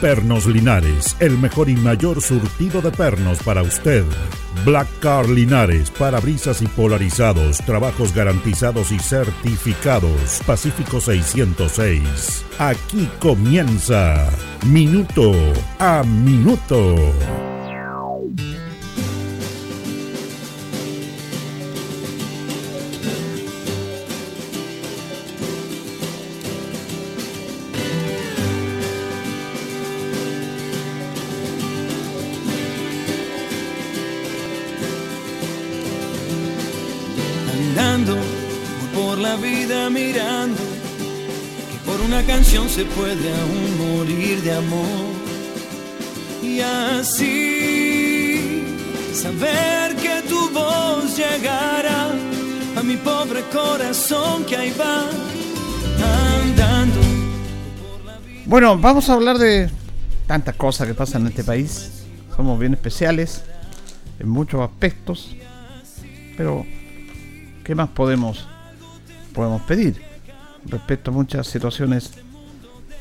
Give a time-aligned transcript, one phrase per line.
[0.00, 4.04] Pernos Linares, el mejor y mayor surtido de pernos para usted.
[4.64, 10.40] Black Car Linares, parabrisas y polarizados, trabajos garantizados y certificados.
[10.46, 12.46] Pacífico 606.
[12.58, 14.30] Aquí comienza
[14.66, 15.32] Minuto
[15.78, 17.49] a Minuto.
[42.70, 45.10] Se puede aún morir de amor.
[46.40, 48.62] Y así
[49.12, 52.12] saber que tu voz llegará
[52.76, 55.08] a mi pobre corazón que ahí va
[56.42, 57.00] andando.
[58.46, 59.68] Bueno, vamos a hablar de
[60.28, 62.04] tantas cosas que pasan en este país.
[62.36, 63.42] Somos bien especiales
[64.20, 65.34] en muchos aspectos.
[66.36, 66.64] Pero,
[67.64, 68.46] ¿qué más podemos,
[69.34, 70.00] podemos pedir
[70.66, 72.12] respecto a muchas situaciones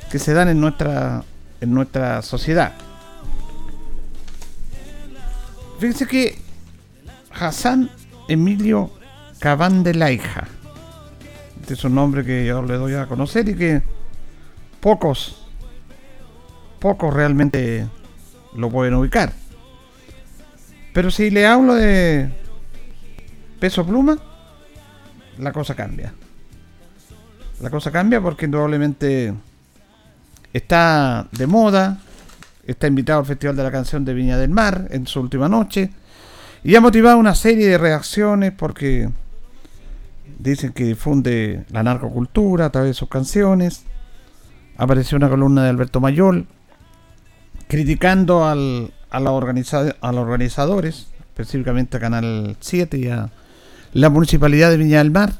[0.09, 1.23] que se dan en nuestra,
[1.61, 2.73] en nuestra sociedad.
[5.79, 6.37] Fíjense que
[7.31, 7.89] Hassan
[8.27, 8.91] Emilio
[9.39, 10.47] Cabán de Laija,
[11.61, 13.81] este es un nombre que yo le doy a conocer y que
[14.81, 15.47] pocos,
[16.79, 17.87] pocos realmente
[18.55, 19.31] lo pueden ubicar.
[20.93, 22.29] Pero si le hablo de
[23.59, 24.17] peso pluma,
[25.37, 26.13] la cosa cambia.
[27.61, 29.33] La cosa cambia porque indudablemente
[30.53, 31.99] está de moda,
[32.65, 35.91] está invitado al Festival de la Canción de Viña del Mar en su última noche
[36.63, 39.09] y ha motivado una serie de reacciones porque
[40.37, 43.83] dicen que difunde la narcocultura a través de sus canciones.
[44.77, 46.47] Apareció una columna de Alberto Mayol
[47.67, 53.29] criticando al, a, los organizadores, específicamente a Canal 7 y a
[53.93, 55.33] la Municipalidad de Viña del Mar,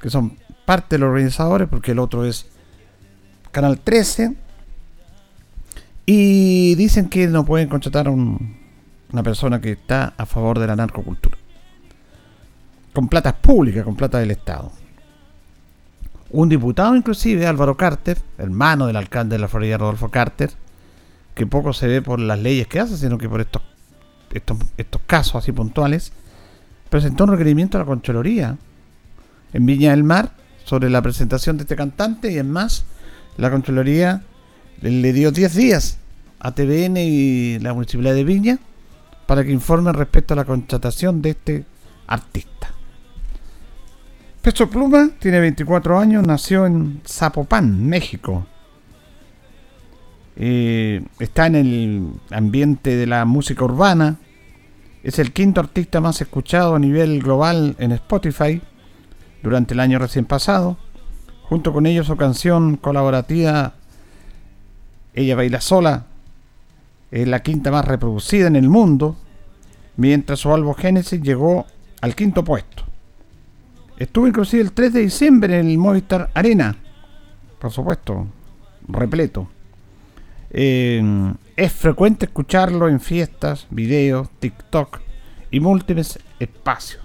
[0.00, 2.46] que son parte de los organizadores, porque el otro es
[3.52, 4.45] Canal 13
[6.06, 10.76] y dicen que no pueden contratar a una persona que está a favor de la
[10.76, 11.36] narcocultura.
[12.94, 14.70] Con plata pública, con plata del Estado.
[16.30, 20.50] Un diputado inclusive, Álvaro Carter, hermano del alcalde de la Florida, Rodolfo Carter,
[21.34, 23.62] que poco se ve por las leyes que hace, sino que por estos,
[24.32, 26.12] estos, estos casos así puntuales,
[26.88, 28.56] presentó un requerimiento a la Concholoría
[29.52, 30.32] en Viña del Mar
[30.64, 32.84] sobre la presentación de este cantante y es más,
[33.36, 34.22] la Concholoría
[34.80, 35.98] le dio 10 días
[36.38, 38.58] a TVN y la Municipalidad de Viña
[39.26, 41.64] para que informen respecto a la contratación de este
[42.06, 42.72] artista.
[44.42, 48.46] Peso Pluma tiene 24 años, nació en Zapopan, México.
[50.36, 54.18] Eh, está en el ambiente de la música urbana.
[55.02, 58.60] Es el quinto artista más escuchado a nivel global en Spotify
[59.42, 60.76] durante el año recién pasado.
[61.42, 63.74] Junto con ellos su canción colaborativa
[65.16, 66.06] ella baila sola.
[67.10, 69.16] Es la quinta más reproducida en el mundo.
[69.96, 71.66] Mientras su álbum Genesis llegó
[72.02, 72.84] al quinto puesto.
[73.96, 76.76] Estuvo inclusive el 3 de diciembre en el Movistar Arena.
[77.58, 78.26] Por supuesto,
[78.86, 79.48] repleto.
[80.50, 81.02] Eh,
[81.56, 85.00] es frecuente escucharlo en fiestas, videos, TikTok
[85.50, 87.02] y múltiples espacios.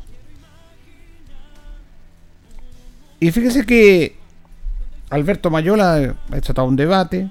[3.22, 4.18] Y fíjese que
[5.10, 7.30] Alberto Mayola ha hecho un debate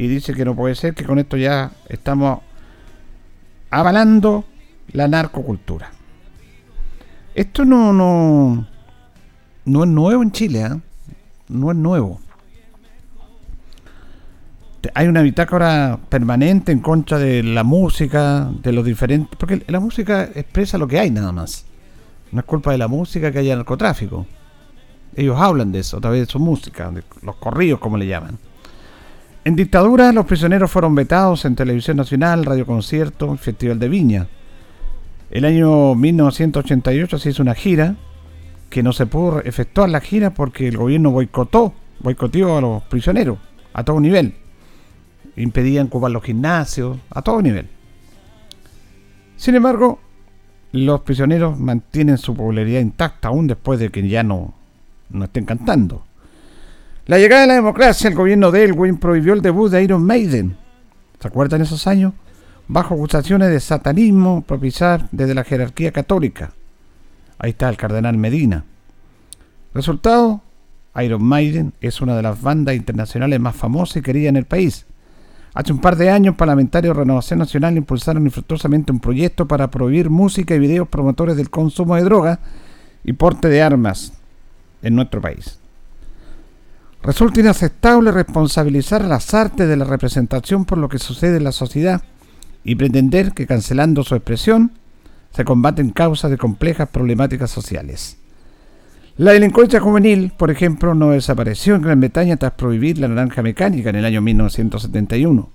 [0.00, 2.40] y dice que no puede ser, que con esto ya estamos
[3.70, 4.46] avalando
[4.92, 5.90] la narcocultura.
[7.34, 8.66] Esto no, no,
[9.66, 10.80] no es nuevo en Chile, ¿eh?
[11.48, 12.18] no es nuevo.
[14.94, 19.36] Hay una bitácora permanente en contra de la música, de los diferentes.
[19.36, 21.66] Porque la música expresa lo que hay nada más.
[22.32, 24.26] No es culpa de la música que haya narcotráfico.
[25.14, 28.38] Ellos hablan de eso a través de su música, de los corridos como le llaman.
[29.42, 34.28] En dictadura, los prisioneros fueron vetados en Televisión Nacional, Radio Concierto, Festival de Viña.
[35.30, 37.96] El año 1988 se hizo una gira
[38.68, 43.38] que no se pudo efectuar la gira porque el gobierno boicotó, boicoteó a los prisioneros
[43.72, 44.34] a todo nivel.
[45.36, 47.66] Impedían ocupar los gimnasios a todo nivel.
[49.36, 50.00] Sin embargo,
[50.72, 54.52] los prisioneros mantienen su popularidad intacta aún después de que ya no,
[55.08, 56.04] no estén cantando.
[57.10, 60.56] La llegada de la democracia, el gobierno de Elwin prohibió el debut de Iron Maiden.
[61.18, 62.12] ¿Se acuerdan esos años?
[62.68, 66.52] Bajo acusaciones de satanismo propiciar desde la jerarquía católica.
[67.36, 68.64] Ahí está el cardenal Medina.
[69.74, 70.40] Resultado,
[71.02, 74.86] Iron Maiden es una de las bandas internacionales más famosas y queridas en el país.
[75.52, 80.10] Hace un par de años, parlamentarios de Renovación Nacional impulsaron infructuosamente un proyecto para prohibir
[80.10, 82.38] música y videos promotores del consumo de drogas
[83.02, 84.12] y porte de armas
[84.80, 85.59] en nuestro país.
[87.02, 91.52] Resulta inaceptable responsabilizar a las artes de la representación por lo que sucede en la
[91.52, 92.02] sociedad
[92.62, 94.72] y pretender que cancelando su expresión
[95.32, 98.18] se combaten causas de complejas problemáticas sociales.
[99.16, 103.90] La delincuencia juvenil, por ejemplo, no desapareció en Gran Bretaña tras prohibir la naranja mecánica
[103.90, 105.50] en el año 1971,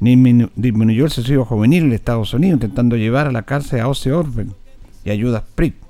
[0.00, 4.10] ni disminuyó el suicidio juvenil en Estados Unidos intentando llevar a la cárcel a Ozzy
[4.10, 4.54] Orben
[5.04, 5.87] y a Judas Priest.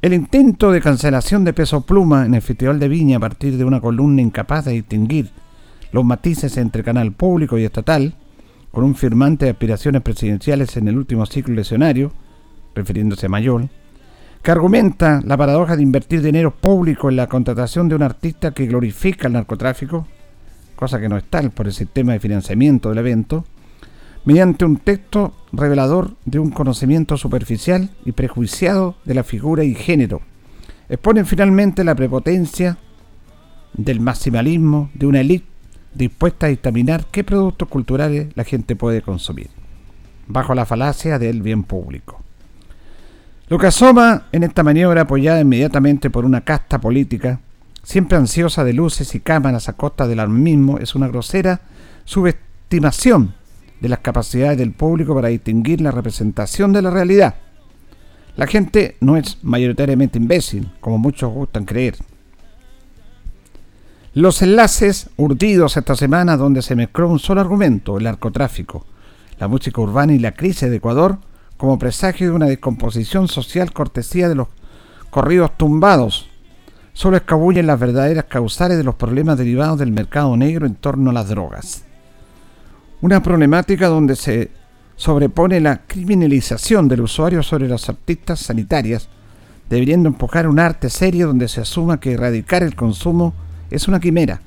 [0.00, 3.64] El intento de cancelación de peso pluma en el Festival de Viña a partir de
[3.64, 5.32] una columna incapaz de distinguir
[5.90, 8.14] los matices entre canal público y estatal,
[8.70, 12.12] con un firmante de aspiraciones presidenciales en el último ciclo lesionario,
[12.76, 13.70] refiriéndose a Mayol,
[14.40, 18.66] que argumenta la paradoja de invertir dinero público en la contratación de un artista que
[18.66, 20.06] glorifica el narcotráfico,
[20.76, 23.44] cosa que no está por el sistema de financiamiento del evento,
[24.24, 30.20] mediante un texto revelador de un conocimiento superficial y prejuiciado de la figura y género.
[30.88, 32.78] Exponen finalmente la prepotencia
[33.74, 35.46] del maximalismo de una élite
[35.94, 39.48] dispuesta a dictaminar qué productos culturales la gente puede consumir,
[40.26, 42.22] bajo la falacia del bien público.
[43.48, 47.40] Lo que asoma en esta maniobra apoyada inmediatamente por una casta política,
[47.82, 51.62] siempre ansiosa de luces y cámaras a costa del mismo, es una grosera
[52.04, 53.37] subestimación
[53.80, 57.34] de las capacidades del público para distinguir la representación de la realidad.
[58.36, 61.96] La gente no es mayoritariamente imbécil, como muchos gustan creer.
[64.14, 68.86] Los enlaces urdidos esta semana donde se mezcló un solo argumento, el narcotráfico,
[69.38, 71.18] la música urbana y la crisis de Ecuador,
[71.56, 74.48] como presagio de una descomposición social cortesía de los
[75.10, 76.28] corridos tumbados,
[76.92, 81.14] solo escabullen las verdaderas causales de los problemas derivados del mercado negro en torno a
[81.14, 81.84] las drogas.
[83.00, 84.50] Una problemática donde se
[84.96, 89.08] sobrepone la criminalización del usuario sobre las artistas sanitarias,
[89.70, 93.34] debiendo empujar un arte serio donde se asuma que erradicar el consumo
[93.70, 94.40] es una quimera.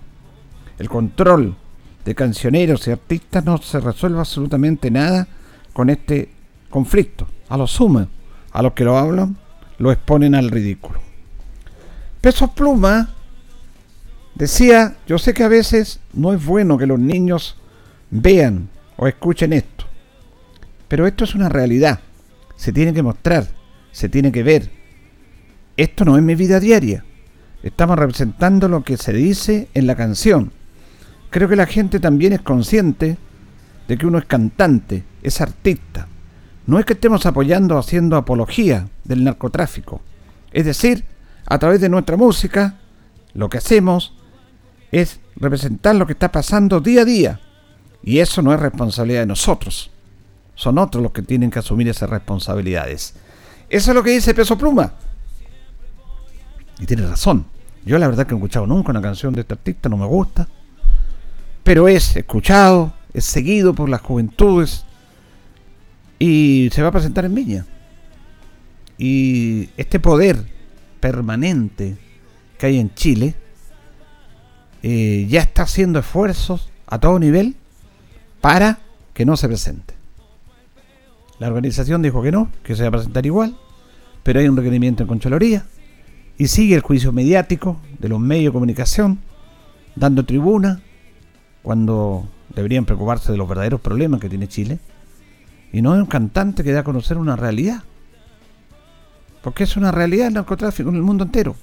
[0.77, 1.55] El control
[2.03, 5.27] de cancioneros y artistas no se resuelve absolutamente nada
[5.71, 6.29] con este
[6.69, 7.27] conflicto.
[7.47, 8.07] A lo sumo,
[8.51, 9.37] a los que lo hablan,
[9.77, 10.99] lo exponen al ridículo.
[12.19, 13.09] Peso Pluma
[14.35, 17.55] decía, yo sé que a veces no es bueno que los niños
[18.11, 19.85] vean o escuchen esto.
[20.87, 21.99] Pero esto es una realidad.
[22.55, 23.47] Se tiene que mostrar,
[23.91, 24.69] se tiene que ver.
[25.77, 27.03] Esto no es mi vida diaria.
[27.63, 30.51] Estamos representando lo que se dice en la canción.
[31.29, 33.17] Creo que la gente también es consciente
[33.87, 36.07] de que uno es cantante, es artista.
[36.67, 40.01] No es que estemos apoyando o haciendo apología del narcotráfico.
[40.51, 41.05] Es decir,
[41.45, 42.79] a través de nuestra música,
[43.33, 44.15] lo que hacemos
[44.91, 47.39] es representar lo que está pasando día a día
[48.03, 49.91] y eso no es responsabilidad de nosotros.
[50.55, 53.15] Son otros los que tienen que asumir esas responsabilidades.
[53.69, 54.93] Eso es lo que dice Peso Pluma.
[56.79, 57.45] Y tiene razón.
[57.85, 60.05] Yo la verdad que no he escuchado nunca una canción de este artista, no me
[60.05, 60.47] gusta.
[61.63, 64.83] Pero es escuchado, es seguido por las juventudes
[66.19, 67.65] y se va a presentar en Viña.
[68.97, 70.45] Y este poder
[70.99, 71.97] permanente
[72.57, 73.35] que hay en Chile
[74.83, 77.55] eh, ya está haciendo esfuerzos a todo nivel
[78.41, 78.79] para
[79.13, 79.93] que no se presente.
[81.39, 83.55] La organización dijo que no, que se va a presentar igual,
[84.23, 85.65] pero hay un requerimiento en Concholoría
[86.37, 89.19] y sigue el juicio mediático de los medios de comunicación,
[89.95, 90.81] dando tribuna
[91.61, 94.79] cuando deberían preocuparse de los verdaderos problemas que tiene Chile.
[95.71, 97.83] Y no es un cantante que da a conocer una realidad.
[99.41, 101.55] Porque es una realidad el narcotráfico en el mundo entero.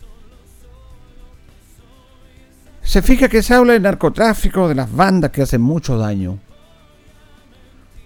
[2.83, 6.39] Se fija que se habla de narcotráfico, de las bandas que hacen mucho daño.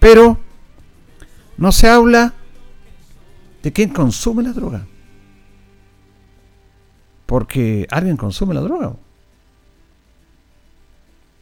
[0.03, 0.37] Pero
[1.55, 2.33] no se habla
[3.63, 4.85] de quién consume la droga.
[7.25, 8.97] Porque alguien consume la droga.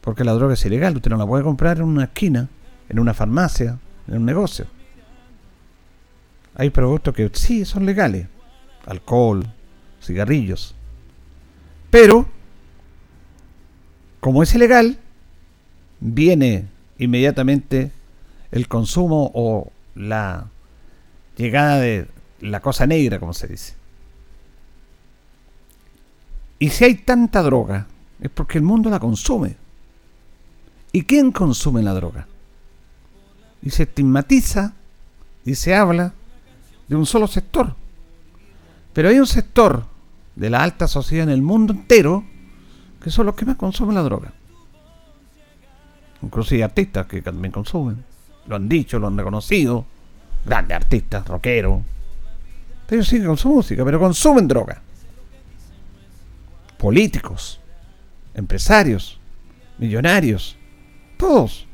[0.00, 0.94] Porque la droga es ilegal.
[0.94, 2.48] Usted no la puede comprar en una esquina,
[2.88, 4.66] en una farmacia, en un negocio.
[6.54, 8.28] Hay productos que sí son legales.
[8.86, 9.44] Alcohol,
[10.00, 10.76] cigarrillos.
[11.90, 12.28] Pero,
[14.20, 14.98] como es ilegal,
[15.98, 16.66] viene
[16.98, 17.90] inmediatamente
[18.52, 20.46] el consumo o la
[21.36, 22.06] llegada de
[22.40, 23.74] la cosa negra, como se dice.
[26.58, 27.86] Y si hay tanta droga,
[28.20, 29.56] es porque el mundo la consume.
[30.92, 32.28] ¿Y quién consume la droga?
[33.62, 34.74] Y se estigmatiza
[35.44, 36.12] y se habla
[36.86, 37.74] de un solo sector.
[38.92, 39.86] Pero hay un sector
[40.36, 42.24] de la alta sociedad en el mundo entero
[43.02, 44.32] que son los que más consumen la droga.
[46.22, 48.11] Inclusive artistas que también consumen.
[48.46, 49.86] Lo han dicho, lo han reconocido.
[50.44, 51.82] Grandes artistas, rockeros.
[52.92, 54.82] Ellos siguen con su música, pero consumen droga.
[56.76, 57.58] Políticos,
[58.34, 59.18] empresarios,
[59.78, 60.58] millonarios,
[61.16, 61.66] todos.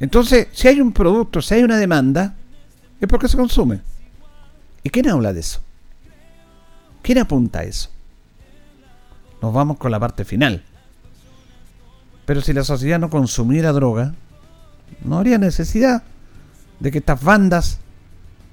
[0.00, 2.34] Entonces, si hay un producto, si hay una demanda,
[3.00, 3.80] es porque se consume.
[4.82, 5.60] ¿Y quién habla de eso?
[7.02, 7.90] ¿Quién apunta a eso?
[9.40, 10.64] Nos vamos con la parte final.
[12.26, 14.14] Pero si la sociedad no consumiera droga,
[15.04, 16.02] no habría necesidad
[16.80, 17.80] de que estas bandas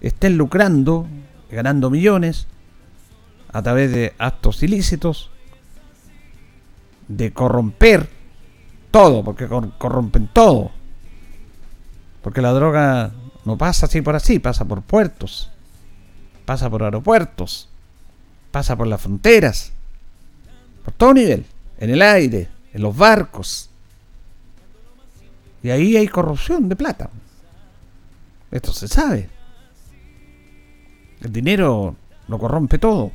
[0.02, 1.08] estén lucrando,
[1.50, 2.48] ganando millones
[3.52, 5.32] a través de actos ilícitos,
[7.08, 8.10] de corromper
[8.92, 10.72] todo, porque corrompen todo.
[12.22, 13.12] Porque la droga
[13.46, 15.52] no pasa así por así, pasa por puertos,
[16.46, 17.70] pasa por aeropuertos,
[18.52, 19.72] pasa por las fronteras,
[20.84, 21.46] por todo nivel,
[21.78, 23.70] en el aire, en los barcos.
[25.66, 27.10] Y ahí hay corrupción de plata.
[28.52, 29.28] Esto se sabe.
[31.22, 31.96] El dinero
[32.28, 33.12] lo corrompe todo.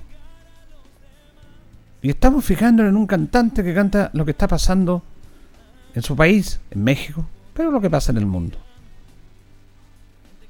[2.02, 5.00] Y estamos fijándonos en un cantante que canta lo que está pasando
[5.94, 8.58] en su país, en México, pero lo que pasa en el mundo.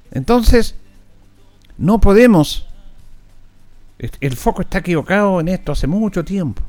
[0.09, 0.73] Entonces,
[1.77, 2.65] no podemos...
[3.99, 6.63] El foco está equivocado en esto hace mucho tiempo.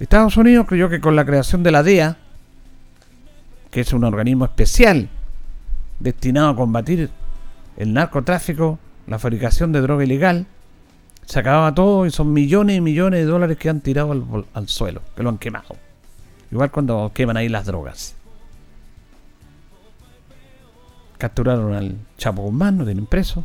[0.00, 2.16] Estados Unidos creyó que con la creación de la DEA,
[3.72, 5.08] que es un organismo especial
[5.98, 7.10] destinado a combatir
[7.78, 10.46] el narcotráfico, la fabricación de droga ilegal,
[11.24, 14.12] se acababa todo y son millones y millones de dólares que han tirado
[14.52, 15.74] al, suelo, que lo han quemado.
[16.50, 18.14] Igual cuando queman ahí las drogas.
[21.16, 23.42] Capturaron al Chapo Guzmán, lo tienen preso.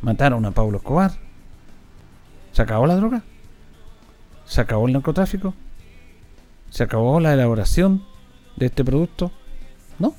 [0.00, 1.12] Mataron a Pablo Escobar.
[2.50, 3.22] ¿Se acabó la droga?
[4.46, 5.54] ¿Se acabó el narcotráfico?
[6.70, 8.02] ¿Se acabó la elaboración
[8.56, 9.32] de este producto?
[9.98, 10.14] No.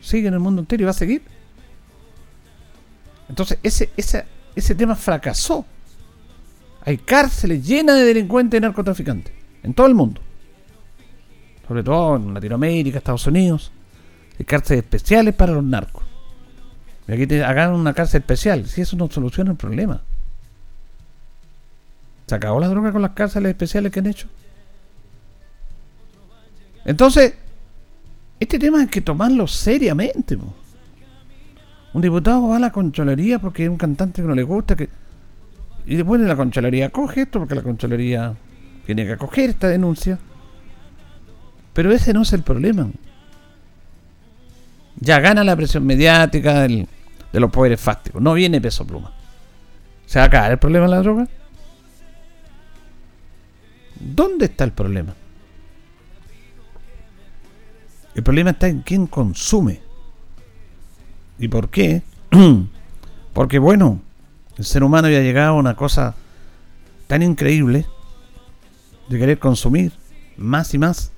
[0.00, 1.22] Sigue en el mundo entero y va a seguir.
[3.28, 4.24] Entonces, ese, ese,
[4.54, 5.64] ese tema fracasó.
[6.84, 9.32] Hay cárceles llenas de delincuentes y narcotraficantes.
[9.62, 10.20] En todo el mundo.
[11.66, 13.72] Sobre todo en Latinoamérica, Estados Unidos.
[14.38, 16.02] Hay cárceles especiales para los narcos.
[17.08, 18.66] Y aquí te hagan una cárcel especial.
[18.66, 20.02] Si eso no soluciona el problema.
[22.26, 24.28] ¿Se acabó la droga con las cárceles especiales que han hecho?
[26.84, 27.34] Entonces,
[28.44, 30.38] este tema hay que tomarlo seriamente.
[31.92, 34.76] Un diputado va a la concholería porque es un cantante que no le gusta.
[35.86, 38.34] Y después de la concholería coge esto porque la concholería
[38.86, 40.18] tiene que acoger esta denuncia.
[41.72, 42.88] Pero ese no es el problema.
[45.00, 46.86] Ya gana la presión mediática de
[47.32, 48.22] los poderes fácticos.
[48.22, 49.12] No viene peso pluma.
[50.06, 51.28] ¿Se va a acabar el problema de la droga?
[54.00, 55.14] ¿Dónde está el problema?
[58.14, 59.80] El problema está en quién consume.
[61.38, 62.02] ¿Y por qué?
[63.32, 64.00] Porque bueno,
[64.56, 66.14] el ser humano ya ha llegado a una cosa
[67.06, 67.86] tan increíble
[69.08, 69.92] de querer consumir
[70.36, 71.10] más y más,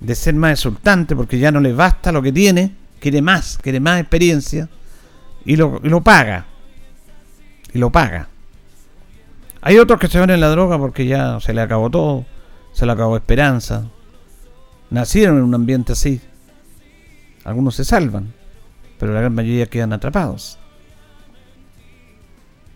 [0.00, 3.80] de ser más exultante porque ya no le basta lo que tiene, quiere más, quiere
[3.80, 4.68] más experiencia
[5.44, 6.46] y lo, y lo paga.
[7.72, 8.28] Y lo paga.
[9.60, 12.24] Hay otros que se van en la droga porque ya se le acabó todo,
[12.72, 13.84] se le acabó esperanza.
[14.90, 16.20] Nacieron en un ambiente así.
[17.44, 18.40] Algunos se salvan
[19.00, 20.58] pero la gran mayoría quedan atrapados.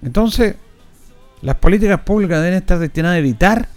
[0.02, 0.56] Entonces,
[1.42, 3.68] las políticas públicas deben estar destinadas a evitar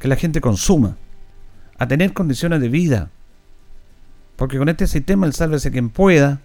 [0.00, 0.96] que la gente consuma,
[1.78, 3.10] a tener condiciones de vida,
[4.34, 6.40] porque con este sistema el sálvese quien pueda,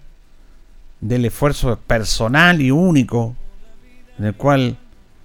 [1.01, 3.35] del esfuerzo personal y único,
[4.19, 4.77] en el cual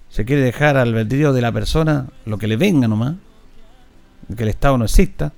[0.09, 3.15] se quiere dejar al albedrío de la persona lo que le venga nomás,
[4.35, 5.31] que el Estado no exista.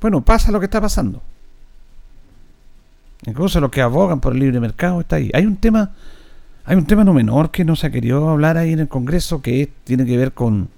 [0.00, 1.22] Bueno, pasa lo que está pasando.
[3.26, 5.30] Incluso los que abogan por el libre mercado está ahí.
[5.34, 5.94] Hay un tema,
[6.64, 9.42] hay un tema no menor que no se ha querido hablar ahí en el Congreso
[9.42, 10.68] que tiene que ver con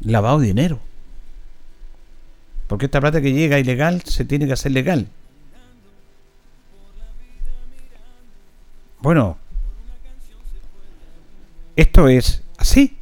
[0.00, 0.80] lavado de dinero.
[2.68, 5.06] Porque esta plata que llega ilegal se tiene que hacer legal.
[9.00, 9.38] Bueno,
[11.76, 12.95] esto es así.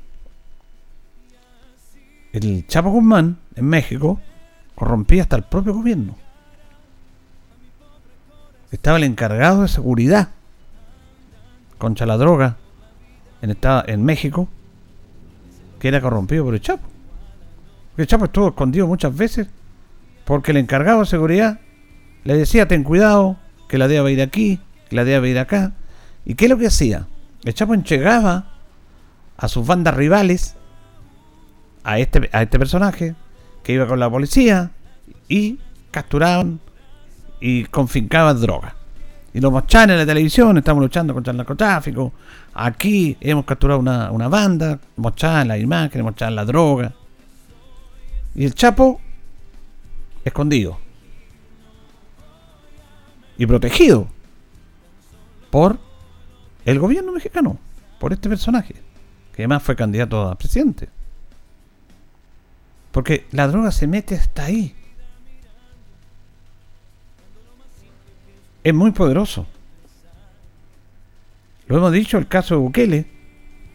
[2.34, 4.20] El Chapo Guzmán en México
[4.74, 6.16] corrompía hasta el propio gobierno.
[8.72, 10.30] estaba el encargado de seguridad
[11.78, 12.56] contra la droga
[13.40, 14.48] en, en México,
[15.78, 16.82] que era corrompido por el Chapo.
[17.96, 19.46] El Chapo estuvo escondido muchas veces
[20.24, 21.60] porque el encargado de seguridad
[22.24, 23.36] le decía, ten cuidado,
[23.68, 25.74] que la DEA va ir aquí, que la DEA va ir acá.
[26.24, 27.06] ¿Y qué es lo que hacía?
[27.44, 28.50] El Chapo enchegaba
[29.36, 30.56] a sus bandas rivales,
[31.84, 33.14] a este, a este personaje,
[33.62, 34.70] que iba con la policía,
[35.28, 35.58] y
[35.90, 36.60] capturaban
[37.40, 38.74] y confiscaban droga.
[39.32, 42.12] Y lo mostraban en la televisión, estamos luchando contra el narcotráfico,
[42.54, 46.92] aquí hemos capturado una, una banda, mostraban las imágenes, mostraban la droga.
[48.34, 49.00] Y el Chapo
[50.24, 50.78] escondido
[53.36, 54.08] y protegido
[55.50, 55.78] por
[56.64, 57.58] el gobierno mexicano,
[57.98, 58.74] por este personaje,
[59.34, 60.88] que además fue candidato a presidente.
[62.94, 64.72] Porque la droga se mete hasta ahí.
[68.62, 69.46] Es muy poderoso.
[71.66, 73.06] Lo hemos dicho, el caso de Bukele,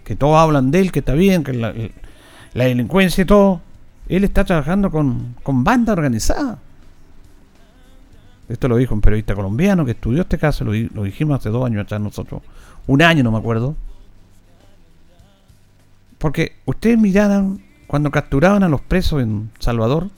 [0.05, 1.73] que todos hablan de él, que está bien, que la,
[2.53, 3.59] delincuencia y todo.
[4.07, 6.57] Él está trabajando con, con banda organizada.
[8.47, 11.83] Esto lo dijo un periodista colombiano que estudió este caso, lo, dijimos hace dos años
[11.83, 12.41] atrás nosotros.
[12.87, 13.75] Un año, no me acuerdo.
[16.17, 20.11] Porque ustedes miraran cuando capturaban a los presos en Salvador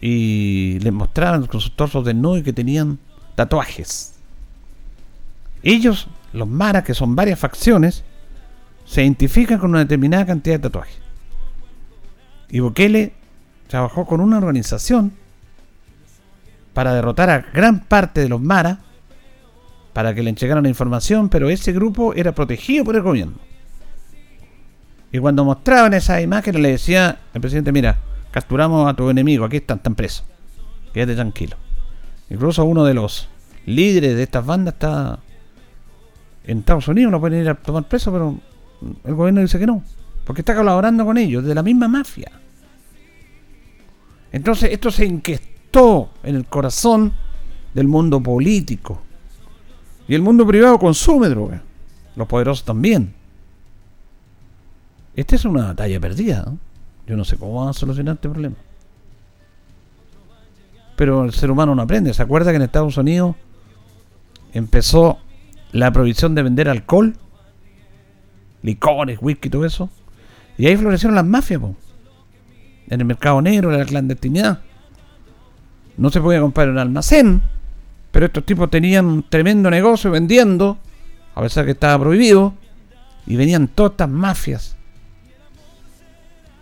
[0.00, 2.98] y les mostraban con sus torsos desnudos y que tenían
[3.36, 4.14] tatuajes.
[5.62, 8.02] Ellos, los maras, que son varias facciones,
[8.84, 10.98] se identifican con una determinada cantidad de tatuajes.
[12.48, 13.12] Y Bukele
[13.68, 15.12] trabajó con una organización
[16.74, 18.78] para derrotar a gran parte de los maras,
[19.92, 23.49] para que le entregaran la información, pero ese grupo era protegido por el gobierno.
[25.12, 27.98] Y cuando mostraban esas imágenes le decía el presidente, mira,
[28.30, 30.24] capturamos a tu enemigo, aquí están, están presos.
[30.92, 31.56] Quédate tranquilo.
[32.28, 33.28] Incluso uno de los
[33.66, 35.18] líderes de estas bandas está
[36.44, 38.38] en Estados Unidos, lo pueden ir a tomar preso, pero
[39.04, 39.82] el gobierno dice que no,
[40.24, 42.30] porque está colaborando con ellos, de la misma mafia.
[44.32, 47.12] Entonces esto se inquietó en el corazón
[47.74, 49.02] del mundo político.
[50.08, 51.62] Y el mundo privado consume droga.
[52.16, 53.14] Los poderosos también.
[55.16, 56.52] Esta es una batalla perdida.
[57.06, 58.56] Yo no sé cómo van a solucionar este problema.
[60.96, 62.14] Pero el ser humano no aprende.
[62.14, 63.36] ¿Se acuerda que en Estados Unidos
[64.52, 65.18] empezó
[65.72, 67.16] la prohibición de vender alcohol?
[68.62, 69.88] Licores, whisky, todo eso.
[70.58, 71.62] Y ahí florecieron las mafias,
[72.88, 74.60] en el mercado negro, en la clandestinidad.
[75.96, 77.40] No se podía comprar un almacén,
[78.10, 80.78] pero estos tipos tenían un tremendo negocio vendiendo,
[81.34, 82.52] a pesar que estaba prohibido,
[83.26, 84.76] y venían todas estas mafias,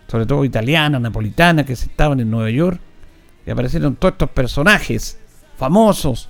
[0.09, 2.79] sobre todo italianas, napolitanas, que estaban en Nueva York,
[3.45, 5.17] y aparecieron todos estos personajes
[5.57, 6.29] famosos,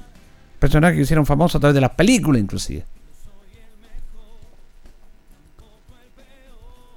[0.59, 2.85] personajes que hicieron famosos a través de las películas inclusive.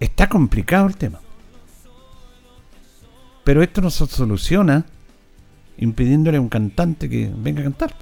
[0.00, 1.20] Está complicado el tema.
[3.44, 4.84] Pero esto no se soluciona
[5.78, 7.94] impidiéndole a un cantante que venga a cantar.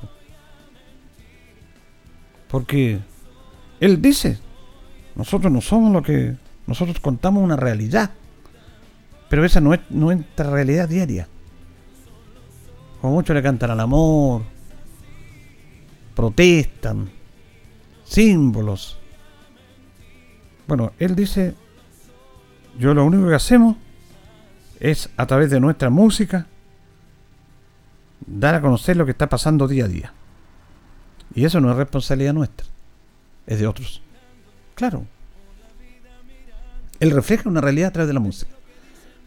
[2.49, 3.01] Porque
[3.81, 4.38] él dice,
[5.14, 6.37] nosotros no somos lo que...
[6.66, 8.11] Nosotros contamos una realidad.
[9.31, 11.29] Pero esa no es nuestra realidad diaria.
[13.01, 14.43] Como muchos le cantan al amor,
[16.14, 17.09] protestan,
[18.05, 18.99] símbolos.
[20.66, 21.55] Bueno, él dice,
[22.77, 23.77] yo lo único que hacemos
[24.81, 26.47] es a través de nuestra música
[28.27, 30.12] dar a conocer lo que está pasando día a día.
[31.35, 32.66] Y eso no es responsabilidad nuestra,
[33.47, 34.03] es de otros.
[34.75, 35.07] Claro.
[36.99, 38.53] Él refleja una realidad a través de la música,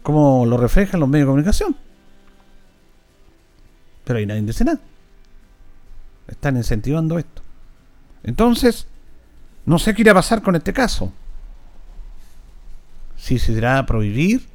[0.04, 1.76] como lo reflejan los medios de comunicación.
[4.04, 4.78] Pero ahí nadie dice nada.
[6.28, 7.40] Están incentivando esto.
[8.22, 8.86] Entonces,
[9.64, 11.10] no sé qué irá a pasar con este caso.
[13.16, 14.46] Si se irá a prohibir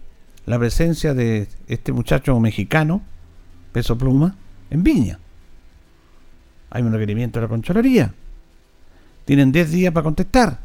[0.45, 3.01] la presencia de este muchacho mexicano,
[3.71, 4.35] Peso Pluma,
[4.69, 5.17] en Viña.
[6.69, 8.13] Hay un requerimiento de la Concholoría.
[9.25, 10.59] Tienen 10 días para contestar.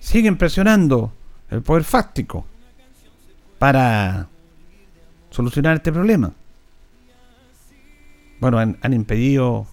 [0.00, 1.12] Siguen presionando
[1.50, 2.46] el poder fáctico
[3.58, 4.28] para
[5.30, 6.32] solucionar este problema.
[8.40, 9.66] Bueno, han, impedido,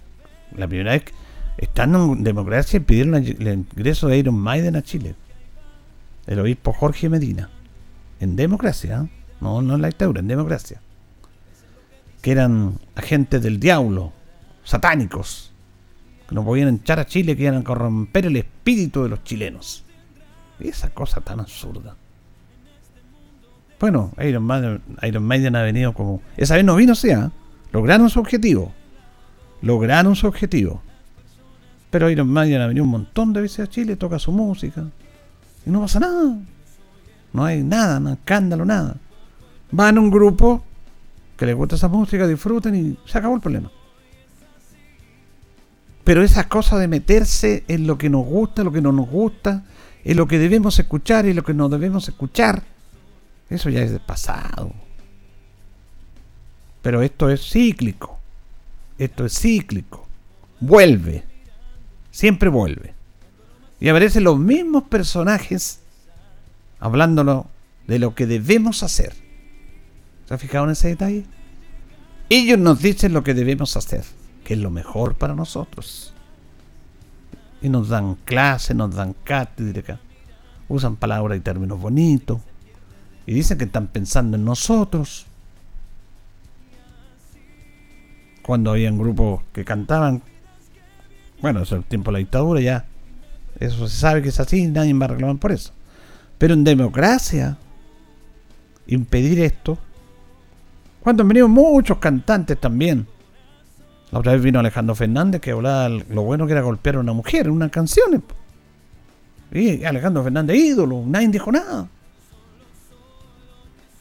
[0.56, 1.04] la primera vez,
[1.58, 5.16] están en democracia, pidieron el ingreso de Iron Maiden a Chile.
[6.26, 7.50] El obispo Jorge Medina.
[8.20, 9.04] En democracia.
[9.06, 9.10] ¿eh?
[9.40, 10.82] no, no en la dictadura, en democracia,
[12.22, 14.14] que eran agentes del diablo,
[14.64, 15.52] satánicos,
[16.28, 19.84] que no podían echar a Chile, que iban a corromper el espíritu de los chilenos.
[20.60, 21.96] Y esa cosa tan absurda.
[23.80, 26.22] Bueno, Iron Maiden, Iron Maiden ha venido como...
[26.38, 27.30] Esa vez no vino, sea, ¿eh?
[27.72, 28.74] lograron su objetivo.
[29.62, 30.82] lograron su objetivo.
[31.90, 34.86] Pero Iron Maiden ha venido un montón de veces a Chile, toca su música.
[35.66, 36.38] Y no pasa nada.
[37.34, 38.96] No hay nada, no escándalo, nada.
[39.72, 40.64] Van a un grupo
[41.38, 43.72] que les gusta esa música, disfruten y se acabó el problema.
[46.06, 49.64] Pero esas cosas de meterse en lo que nos gusta, lo que no nos gusta,
[50.04, 52.64] en lo que debemos escuchar y lo que no debemos escuchar,
[53.50, 54.74] eso ya es pasado.
[56.82, 58.20] Pero esto es cíclico.
[58.98, 60.08] Esto es cíclico.
[60.60, 61.24] Vuelve.
[62.12, 62.94] Siempre vuelve.
[63.80, 65.82] Y aparecen los mismos personajes
[66.80, 67.48] hablándolo
[67.88, 69.14] de lo que debemos hacer.
[70.28, 71.26] ¿Se ha fijado en ese detalle?
[72.30, 74.04] Ellos nos dicen lo que debemos hacer,
[74.44, 76.14] que es lo mejor para nosotros.
[77.62, 80.00] Y nos dan clases, nos dan cátedra,
[80.68, 82.40] usan palabras y términos bonitos.
[83.26, 85.28] Y dicen que están pensando en nosotros.
[88.46, 90.22] cuando habían grupos que cantaban.
[91.42, 92.86] Bueno, es el tiempo de la dictadura ya.
[93.60, 95.72] Eso se sabe que es así, nadie va a reclamar por eso.
[96.38, 97.58] Pero en democracia,
[98.86, 99.80] impedir esto.
[101.02, 103.08] Cuando han venido muchos cantantes también.
[104.12, 107.14] La otra vez vino Alejandro Fernández que hablaba lo bueno que era golpear a una
[107.14, 108.22] mujer en unas canciones.
[109.52, 111.88] Y Alejandro Fernández, ídolo, nadie dijo nada.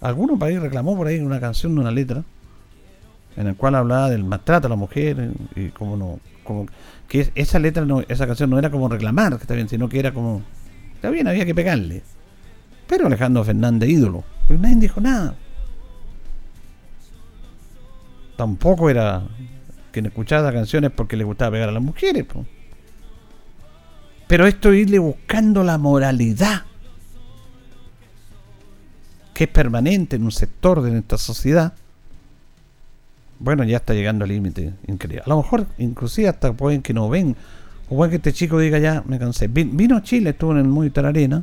[0.05, 2.25] Alguno ahí reclamó por ahí una canción de una letra
[3.39, 6.21] en el cual hablaba del maltrato a la mujer y como no
[7.09, 9.99] que esa letra no esa canción no era como reclamar que está bien sino que
[9.99, 10.43] era como
[10.95, 12.03] está bien había que pegarle.
[12.87, 15.37] Pero Alejandro Fernández ídolo pues nadie dijo nada.
[18.37, 19.23] Tampoco era
[19.91, 22.27] quien escuchaba canciones porque le gustaba pegar a las mujeres
[24.27, 26.65] pero esto irle buscando la moralidad
[29.35, 31.75] que es permanente en un sector de nuestra sociedad
[33.39, 35.23] bueno, ya está llegando al límite increíble.
[35.27, 37.37] A lo mejor, inclusive, hasta pueden que no ven.
[37.89, 39.49] O pueden que este chico diga ya, me cansé.
[39.49, 41.43] Vino a Chile, estuvo en el Movistar Arena.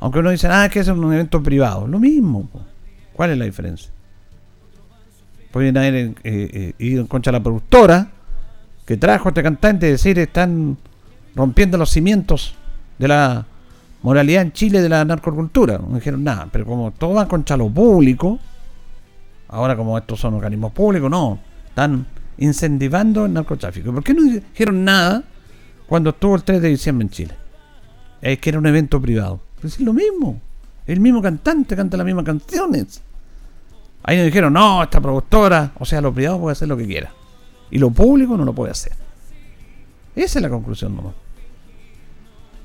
[0.00, 1.86] Aunque uno dice, ah, que es un evento privado.
[1.86, 2.48] Lo mismo.
[3.12, 3.90] ¿Cuál es la diferencia?
[5.50, 8.10] Pueden haber eh, eh, ido en contra de la productora
[8.86, 10.76] que trajo a este cantante y decir, están
[11.34, 12.54] rompiendo los cimientos
[12.98, 13.46] de la
[14.02, 15.78] moralidad en Chile de la narcocultura.
[15.78, 18.38] No dijeron nada, pero como todo va contra lo público,
[19.48, 22.06] ahora como estos son organismos públicos, no, están
[22.38, 23.92] incentivando el narcotráfico.
[23.92, 25.22] ¿Por qué no dijeron nada
[25.86, 27.34] cuando estuvo el 3 de diciembre en Chile?
[28.22, 29.40] Es que era un evento privado.
[29.60, 30.40] Pues es lo mismo.
[30.86, 33.02] El mismo cantante canta las mismas canciones.
[34.02, 37.12] Ahí nos dijeron, no, esta productora, o sea, lo privado puede hacer lo que quiera.
[37.70, 38.92] Y lo público no lo puede hacer.
[40.16, 41.14] Esa es la conclusión nomás.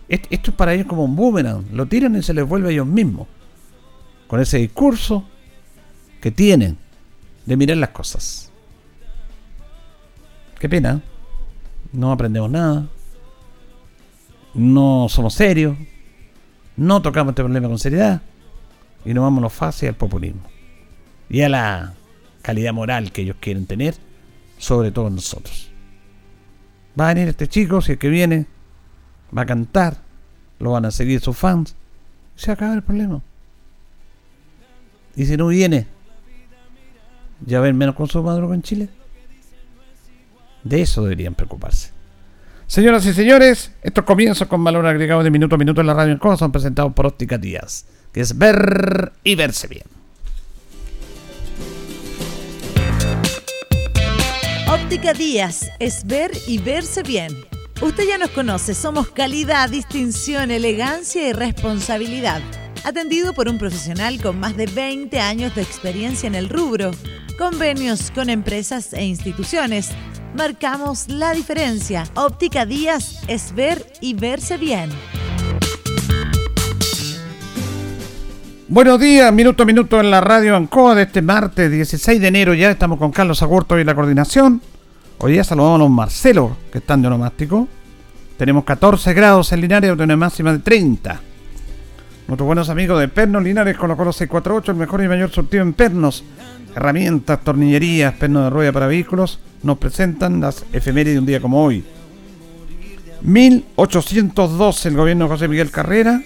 [0.07, 1.65] Esto es para ellos como un boomerang.
[1.71, 3.27] Lo tiran y se les vuelve a ellos mismos.
[4.27, 5.25] Con ese discurso
[6.21, 6.77] que tienen
[7.45, 8.51] de mirar las cosas.
[10.59, 11.01] Qué pena.
[11.91, 12.87] No aprendemos nada.
[14.53, 15.75] No somos serios.
[16.77, 18.21] No tocamos este problema con seriedad.
[19.05, 20.41] Y nos vamos fácil al populismo.
[21.29, 21.93] Y a la
[22.41, 23.95] calidad moral que ellos quieren tener
[24.57, 25.71] sobre todos nosotros.
[26.99, 28.45] Va a venir este chico, si es que viene,
[29.35, 29.97] va a cantar,
[30.59, 31.75] lo van a seguir sus fans,
[32.35, 33.21] se acaba el problema.
[35.15, 35.87] Y si no viene,
[37.45, 38.89] ya ven menos consumo de droga en Chile.
[40.63, 41.91] De eso deberían preocuparse.
[42.67, 46.13] Señoras y señores, estos comienzos con valor agregado de minuto a minuto en la radio
[46.13, 49.85] en Coja son presentados por Óptica Díaz, que es ver y verse bien.
[54.67, 57.54] Óptica Díaz es ver y verse bien.
[57.81, 62.41] Usted ya nos conoce, somos calidad, distinción, elegancia y responsabilidad.
[62.83, 66.91] Atendido por un profesional con más de 20 años de experiencia en el rubro
[67.37, 69.89] convenios con empresas e instituciones.
[70.35, 72.03] Marcamos la diferencia.
[72.15, 74.89] Óptica Díaz es ver y verse bien.
[78.67, 82.53] Buenos días, minuto a minuto en la radio Ancoa de este martes 16 de enero.
[82.53, 84.61] Ya estamos con Carlos Agurto y la coordinación.
[85.17, 87.67] Hoy día saludamos a los Marcelo, que están de onomástico.
[88.37, 91.21] Tenemos 14 grados en Linares, de una máxima de 30.
[92.27, 95.73] Nuestros buenos amigos de Pernos Linares colocó los 648, el mejor y mayor surtido en
[95.73, 96.23] pernos
[96.75, 101.63] herramientas, tornillerías, pernos de rueda para vehículos, nos presentan las efemérides de un día como
[101.63, 101.85] hoy.
[103.21, 106.21] 1812 el gobierno José Miguel Carrera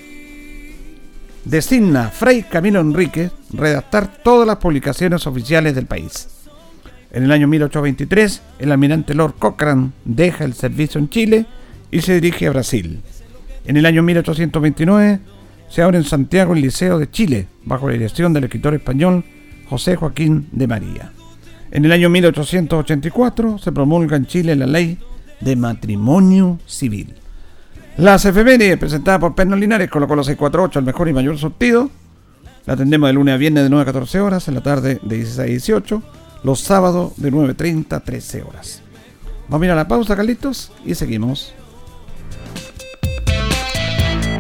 [1.46, 6.39] designa a Fray Camilo Enrique redactar todas las publicaciones oficiales del país.
[7.12, 11.46] En el año 1823, el almirante Lord Cochrane deja el servicio en Chile
[11.92, 13.02] y se dirige a Brasil.
[13.66, 15.20] En el año 1829
[15.70, 19.24] se abre en Santiago el Liceo de Chile, bajo la dirección del escritor español
[19.70, 21.12] José Joaquín de María.
[21.72, 25.00] En el año 1884 se promulga en Chile la ley
[25.40, 27.16] de matrimonio civil.
[27.98, 31.90] La CFB, presentada por Pernos Linares, colocó los 648 el mejor y mayor sortido.
[32.66, 35.16] La atendemos de lunes a viernes de 9 a 14 horas, en la tarde de
[35.18, 36.04] 16 a 18,
[36.44, 38.82] los sábados de 9.30 a 13 horas.
[39.48, 41.54] Vamos a ir a la pausa, Carlitos, y seguimos.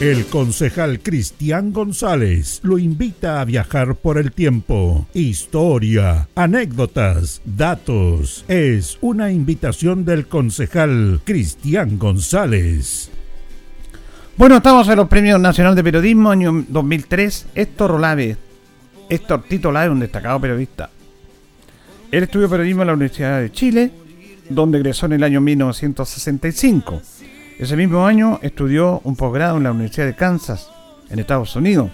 [0.00, 5.06] El concejal Cristian González lo invita a viajar por el tiempo.
[5.12, 8.46] Historia, anécdotas, datos.
[8.48, 13.10] Es una invitación del concejal Cristian González.
[14.38, 17.48] Bueno, estamos en los Premios Nacional de Periodismo año 2003.
[17.54, 18.38] Héctor Olave.
[19.10, 20.88] Héctor Tito Olave, un destacado periodista.
[22.10, 23.90] Él estudió periodismo en la Universidad de Chile,
[24.48, 27.02] donde egresó en el año 1965
[27.60, 30.70] ese mismo año estudió un posgrado en la Universidad de Kansas,
[31.10, 31.90] en Estados Unidos.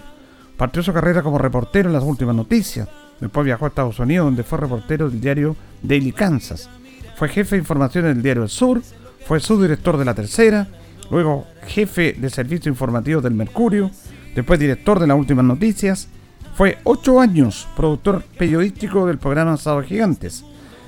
[0.55, 2.87] Partió su carrera como reportero en las últimas noticias.
[3.19, 6.69] Después viajó a Estados Unidos, donde fue reportero del diario Daily Kansas.
[7.17, 8.81] Fue jefe de información del diario El Sur,
[9.25, 10.67] fue subdirector de La Tercera,
[11.11, 13.91] luego jefe de servicio informativo del Mercurio,
[14.35, 16.07] después director de las últimas noticias.
[16.55, 20.45] Fue ocho años productor periodístico del programa Sábado Gigantes.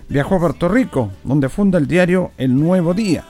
[0.08, 3.26] Viajó a Puerto Rico, donde funda el diario El Nuevo Día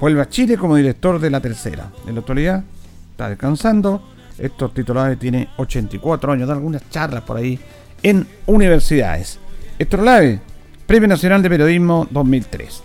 [0.00, 1.90] Vuelve a Chile como director de la tercera.
[2.06, 2.64] En la actualidad
[3.10, 4.02] está descansando.
[4.38, 7.58] Estos titulares tiene 84 años, da algunas charlas por ahí
[8.02, 9.38] en universidades.
[9.78, 10.40] Estrolave,
[10.86, 12.82] Premio Nacional de Periodismo 2003.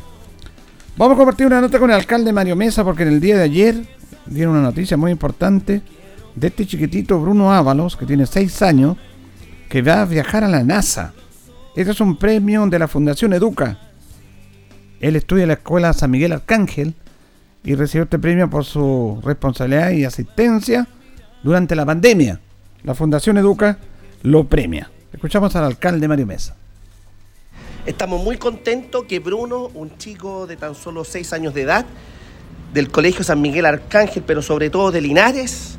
[0.96, 3.44] Vamos a compartir una nota con el alcalde Mario Mesa porque en el día de
[3.44, 3.76] ayer
[4.28, 5.82] dieron una noticia muy importante
[6.36, 8.98] de este chiquitito Bruno Ábalos, que tiene 6 años,
[9.68, 11.14] que va a viajar a la NASA.
[11.76, 13.89] Este es un premio de la Fundación Educa
[15.00, 16.94] él estudia en la Escuela San Miguel Arcángel
[17.64, 20.88] y recibió este premio por su responsabilidad y asistencia
[21.44, 22.40] durante la pandemia.
[22.84, 23.78] La Fundación Educa
[24.24, 24.90] lo premia.
[25.14, 26.56] Escuchamos al alcalde Mario Mesa.
[27.86, 31.86] Estamos muy contentos que Bruno, un chico de tan solo 6 años de edad,
[32.74, 35.78] del Colegio San Miguel Arcángel, pero sobre todo de Linares,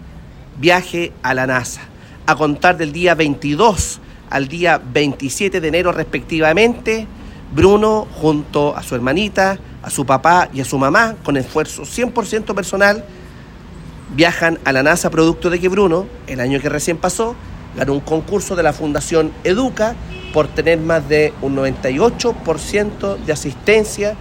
[0.58, 1.82] viaje a la NASA.
[2.26, 7.06] A contar del día 22 al día 27 de enero respectivamente,
[7.52, 12.54] Bruno, junto a su hermanita, a su papá y a su mamá, con esfuerzo 100%
[12.54, 13.04] personal,
[14.14, 17.34] viajan a la NASA producto de que Bruno, el año que recién pasó,
[17.76, 19.94] ganó un concurso de la Fundación Educa
[20.32, 24.16] por tener más de un 98% de asistencia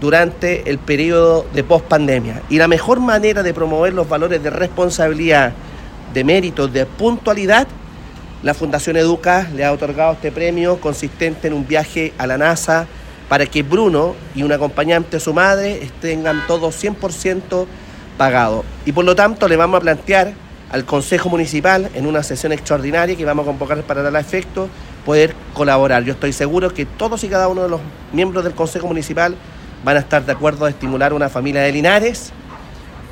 [0.00, 2.42] durante el periodo de pospandemia.
[2.48, 5.52] Y la mejor manera de promover los valores de responsabilidad,
[6.12, 7.66] de mérito, de puntualidad,
[8.46, 12.86] la Fundación Educa le ha otorgado este premio consistente en un viaje a la NASA
[13.28, 17.66] para que Bruno y un acompañante a su madre tengan todo 100%
[18.16, 18.64] pagado.
[18.84, 20.32] Y por lo tanto le vamos a plantear
[20.70, 24.68] al Consejo Municipal en una sesión extraordinaria que vamos a convocar para dar efecto
[25.04, 26.04] poder colaborar.
[26.04, 27.80] Yo estoy seguro que todos y cada uno de los
[28.12, 29.34] miembros del Consejo Municipal
[29.84, 32.30] van a estar de acuerdo a estimular una familia de Linares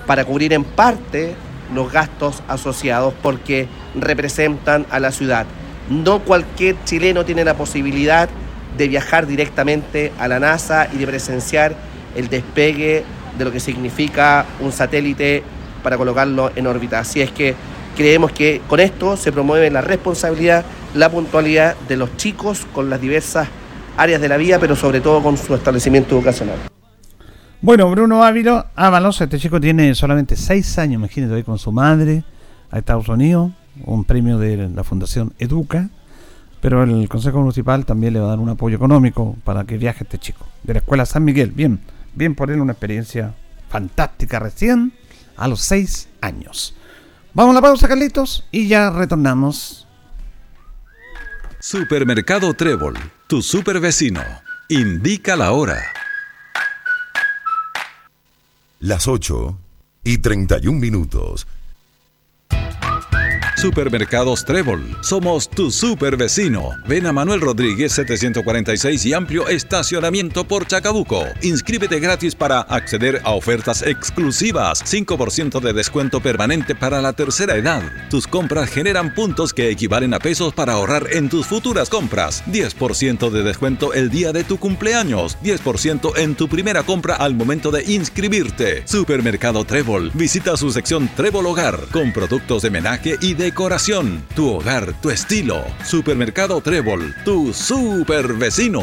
[0.07, 1.35] para cubrir en parte
[1.73, 5.47] los gastos asociados porque representan a la ciudad.
[5.89, 8.29] No cualquier chileno tiene la posibilidad
[8.77, 11.75] de viajar directamente a la NASA y de presenciar
[12.17, 13.05] el despegue
[13.39, 15.43] de lo que significa un satélite
[15.83, 17.01] para colocarlo en órbita.
[17.01, 17.55] Así es que
[17.97, 23.01] creemos que con esto se promueve la responsabilidad, la puntualidad de los chicos con las
[23.01, 23.49] diversas
[23.97, 26.57] áreas de la vida, pero sobre todo con su establecimiento educacional.
[27.65, 32.23] Bueno, Bruno Ávila, Ábalos, este chico tiene solamente seis años, imagínate, hoy con su madre
[32.71, 33.53] a Estados Unidos,
[33.87, 35.89] un premio de la Fundación Educa,
[36.61, 40.05] pero el Consejo Municipal también le va a dar un apoyo económico para que viaje
[40.05, 41.53] este chico, de la Escuela San Miguel.
[41.53, 41.81] Bien,
[42.15, 43.33] bien por él, una experiencia
[43.71, 44.93] fantástica recién
[45.39, 46.77] a los seis años.
[47.33, 49.89] Vamos a la pausa, Carlitos, y ya retornamos.
[51.61, 54.21] Supermercado Trébol, tu super vecino.
[54.69, 55.83] Indica la hora.
[58.85, 59.59] Las 8
[60.05, 61.47] y 31 minutos.
[63.65, 64.85] Supermercados Trébol.
[65.01, 66.73] Somos tu super vecino.
[66.87, 71.25] Ven a Manuel Rodríguez 746 y amplio estacionamiento por Chacabuco.
[71.41, 74.85] Inscríbete gratis para acceder a ofertas exclusivas.
[74.85, 77.81] 5% de descuento permanente para la tercera edad.
[78.11, 82.45] Tus compras generan puntos que equivalen a pesos para ahorrar en tus futuras compras.
[82.49, 85.39] 10% de descuento el día de tu cumpleaños.
[85.43, 88.87] 10% en tu primera compra al momento de inscribirte.
[88.87, 90.11] Supermercado Trébol.
[90.13, 95.11] Visita su sección Trébol Hogar con productos de menaje y de decoración, tu hogar, tu
[95.11, 95.65] estilo.
[95.85, 98.83] Supermercado Trébol, tu super vecino.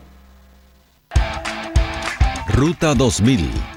[2.61, 3.70] Ruta 2000.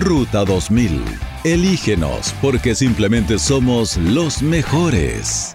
[0.00, 1.04] Ruta 2000.
[1.44, 5.54] Elígenos porque simplemente somos los mejores.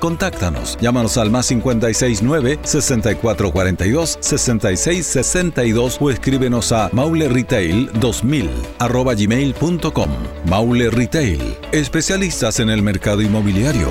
[0.00, 0.76] Contáctanos.
[0.80, 10.10] Llámanos al más 569 6442 6662 o escríbenos a mauleretail2000 arroba gmail.com.
[10.46, 13.88] Maule Retail, especialistas en el mercado inmobiliario.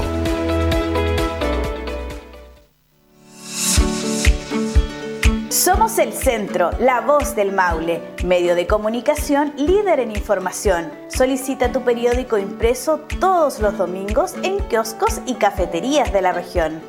[5.49, 10.91] Somos el centro, la voz del Maule, medio de comunicación líder en información.
[11.17, 16.79] Solicita tu periódico impreso todos los domingos en kioscos y cafeterías de la región.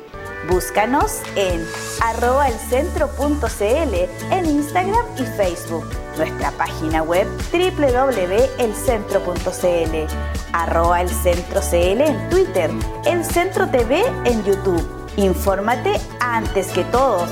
[0.47, 1.65] Búscanos en
[1.99, 3.95] arroba elcentro.cl
[4.31, 5.89] en Instagram y Facebook.
[6.15, 10.13] Nuestra página web www.elcentro.cl
[10.53, 12.69] arroba en Twitter,
[13.07, 14.87] El Centro TV en YouTube.
[15.17, 17.31] Infórmate antes que todos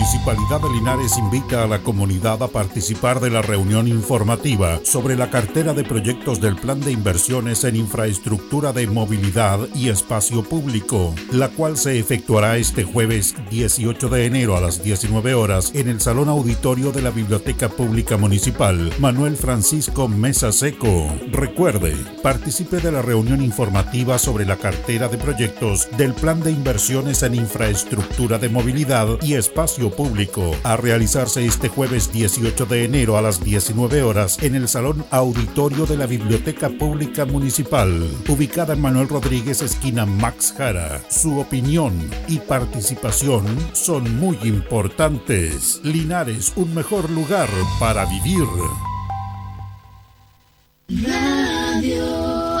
[0.00, 5.28] Municipalidad de Linares invita a la comunidad a participar de la reunión informativa sobre la
[5.28, 11.50] cartera de proyectos del Plan de Inversiones en Infraestructura de Movilidad y Espacio Público, la
[11.50, 16.30] cual se efectuará este jueves 18 de enero a las 19 horas en el Salón
[16.30, 21.14] Auditorio de la Biblioteca Pública Municipal Manuel Francisco Mesa Seco.
[21.30, 27.22] Recuerde, participe de la reunión informativa sobre la cartera de proyectos del Plan de Inversiones
[27.22, 33.22] en Infraestructura de Movilidad y Espacio público a realizarse este jueves 18 de enero a
[33.22, 39.08] las 19 horas en el Salón Auditorio de la Biblioteca Pública Municipal, ubicada en Manuel
[39.08, 41.02] Rodríguez, esquina Max Jara.
[41.08, 41.92] Su opinión
[42.28, 45.80] y participación son muy importantes.
[45.82, 48.46] Linares, un mejor lugar para vivir.
[51.02, 52.60] Radio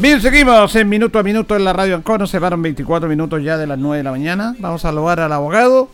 [0.00, 2.26] Bien, seguimos en minuto a minuto en la radio Ancono.
[2.26, 4.56] Se van 24 minutos ya de las 9 de la mañana.
[4.58, 5.90] Vamos a saludar al abogado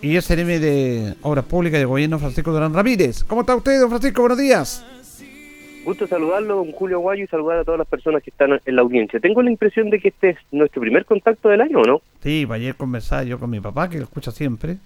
[0.00, 3.24] y SNM de Obras Públicas y de Gobierno, Francisco Durán Ramírez.
[3.24, 4.20] ¿Cómo está usted, don Francisco?
[4.20, 4.86] Buenos días.
[5.84, 8.82] Gusto saludarlo, don Julio Guayo, y saludar a todas las personas que están en la
[8.82, 9.18] audiencia.
[9.18, 12.00] Tengo la impresión de que este es nuestro primer contacto del año, ¿no?
[12.22, 14.76] Sí, ayer conversaba yo con mi papá, que lo escucha siempre.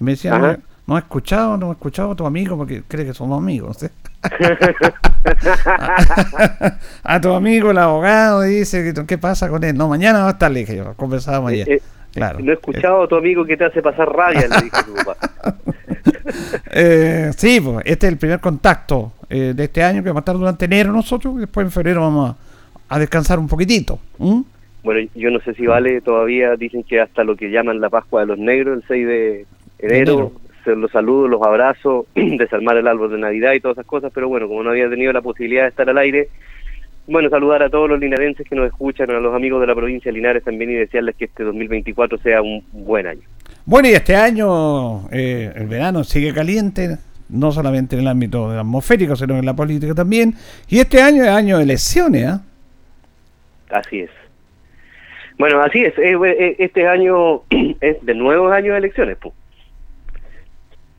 [0.00, 3.14] Y me decía, no, he escuchado, no he escuchado a tu amigo porque cree que
[3.14, 3.78] somos amigos.
[3.78, 3.86] ¿sí?
[7.04, 9.76] a, tu amigo, el abogado, dice, ¿qué pasa con él?
[9.76, 11.68] No, mañana va a estar, le yo, conversábamos ayer.
[11.68, 12.38] Eh, eh, claro.
[12.40, 15.16] No he escuchado a tu amigo que te hace pasar rabia, le dije tu papá.
[16.72, 20.20] eh, sí, pues, este es el primer contacto eh, de este año que va a
[20.20, 22.36] estar durante enero nosotros y después en febrero vamos
[22.88, 23.98] a, descansar un poquitito.
[24.18, 28.20] Bueno, yo no sé si vale todavía, dicen que hasta lo que llaman la Pascua
[28.20, 29.46] de los Negros, el 6 de
[29.78, 30.32] enero
[30.66, 34.48] los saludos, los abrazos, desarmar el árbol de Navidad y todas esas cosas, pero bueno,
[34.48, 36.28] como no había tenido la posibilidad de estar al aire,
[37.06, 40.10] bueno, saludar a todos los linarenses que nos escuchan, a los amigos de la provincia
[40.10, 43.22] de Linares también y desearles que este 2024 sea un buen año.
[43.64, 46.98] Bueno, y este año eh, el verano sigue caliente,
[47.28, 50.34] no solamente en el ámbito atmosférico, sino en la política también,
[50.68, 52.42] y este año es año de elecciones, ¿ah?
[53.70, 54.10] Así es.
[55.38, 57.42] Bueno, así es, eh, eh, este año
[57.80, 59.34] es de nuevo año de elecciones, pues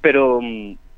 [0.04, 0.40] pero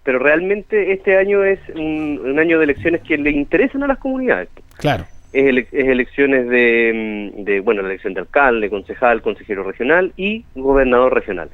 [0.04, 4.50] pero realmente este año es un, año de elecciones que le interesan a las comunidades.
[4.78, 5.06] Claro.
[5.34, 11.50] Es, elecciones de, de, bueno, la elección de alcalde, concejal, consejero regional y gobernador regional.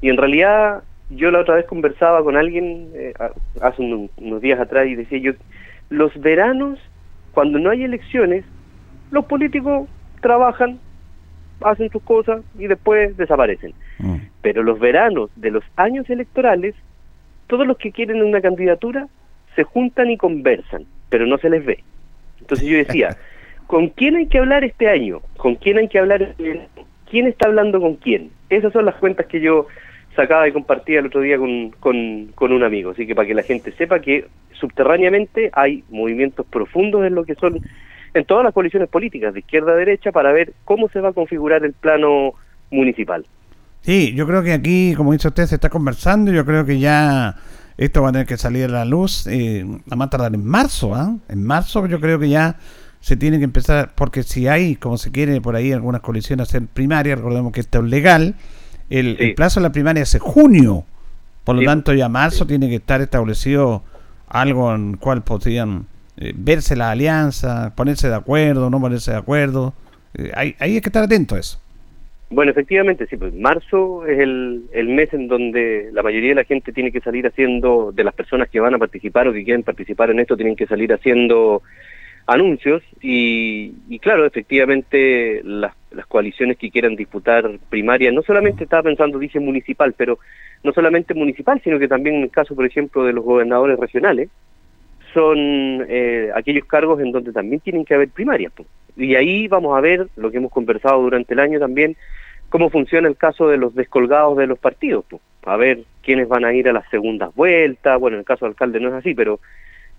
[0.00, 3.12] Y en realidad yo la otra vez conversaba con alguien eh,
[3.60, 5.32] hace unos días atrás y decía yo,
[5.90, 6.78] los veranos,
[7.32, 8.46] cuando no hay elecciones,
[9.10, 9.86] los políticos
[10.22, 10.78] trabajan,
[11.60, 13.74] hacen sus cosas y después desaparecen.
[14.02, 14.16] Mm.
[14.42, 16.74] Pero los veranos de los años electorales,
[17.46, 19.08] todos los que quieren una candidatura
[19.56, 21.78] se juntan y conversan, pero no se les ve.
[22.40, 23.16] Entonces yo decía,
[23.66, 25.20] ¿con quién hay que hablar este año?
[25.36, 26.34] ¿Con quién hay que hablar?
[27.08, 28.30] ¿Quién está hablando con quién?
[28.50, 29.66] Esas son las cuentas que yo
[30.16, 32.90] sacaba y compartía el otro día con, con, con un amigo.
[32.90, 37.34] Así que para que la gente sepa que subterráneamente hay movimientos profundos en lo que
[37.34, 37.60] son
[38.14, 41.14] en todas las coaliciones políticas, de izquierda a derecha, para ver cómo se va a
[41.14, 42.34] configurar el plano
[42.70, 43.24] municipal.
[43.82, 46.30] Sí, yo creo que aquí, como dice usted, se está conversando.
[46.32, 47.36] Yo creo que ya
[47.76, 50.94] esto va a tener que salir a la luz eh, a más tardar en marzo.
[50.94, 51.16] ¿ah?
[51.28, 52.56] En marzo yo creo que ya
[53.00, 56.66] se tiene que empezar, porque si hay, como se quiere por ahí, algunas coaliciones hacer
[56.68, 58.36] primaria, recordemos que esto es legal,
[58.90, 60.84] el, plazo de la primaria es junio.
[61.42, 61.66] Por lo Sí.
[61.66, 63.82] tanto, ya marzo tiene que estar establecido
[64.28, 69.74] algo en cual podrían eh, verse las alianzas, ponerse de acuerdo, no ponerse de acuerdo.
[70.14, 71.58] Eh, hay, hay que estar atento a eso.
[72.32, 76.44] Bueno, efectivamente, sí, pues marzo es el, el mes en donde la mayoría de la
[76.44, 79.62] gente tiene que salir haciendo, de las personas que van a participar o que quieren
[79.62, 81.60] participar en esto, tienen que salir haciendo
[82.26, 88.84] anuncios y, y claro, efectivamente las, las coaliciones que quieran disputar primarias, no solamente estaba
[88.84, 90.18] pensando, dije municipal, pero
[90.64, 94.30] no solamente municipal, sino que también en el caso, por ejemplo, de los gobernadores regionales,
[95.12, 95.36] son
[95.86, 98.52] eh, aquellos cargos en donde también tienen que haber primarias.
[98.56, 98.66] pues.
[98.96, 101.96] Y ahí vamos a ver lo que hemos conversado durante el año también,
[102.52, 105.06] cómo funciona el caso de los descolgados de los partidos.
[105.08, 105.22] pues.
[105.44, 107.98] A ver quiénes van a ir a las segundas vueltas.
[107.98, 109.40] Bueno, en el caso del alcalde no es así, pero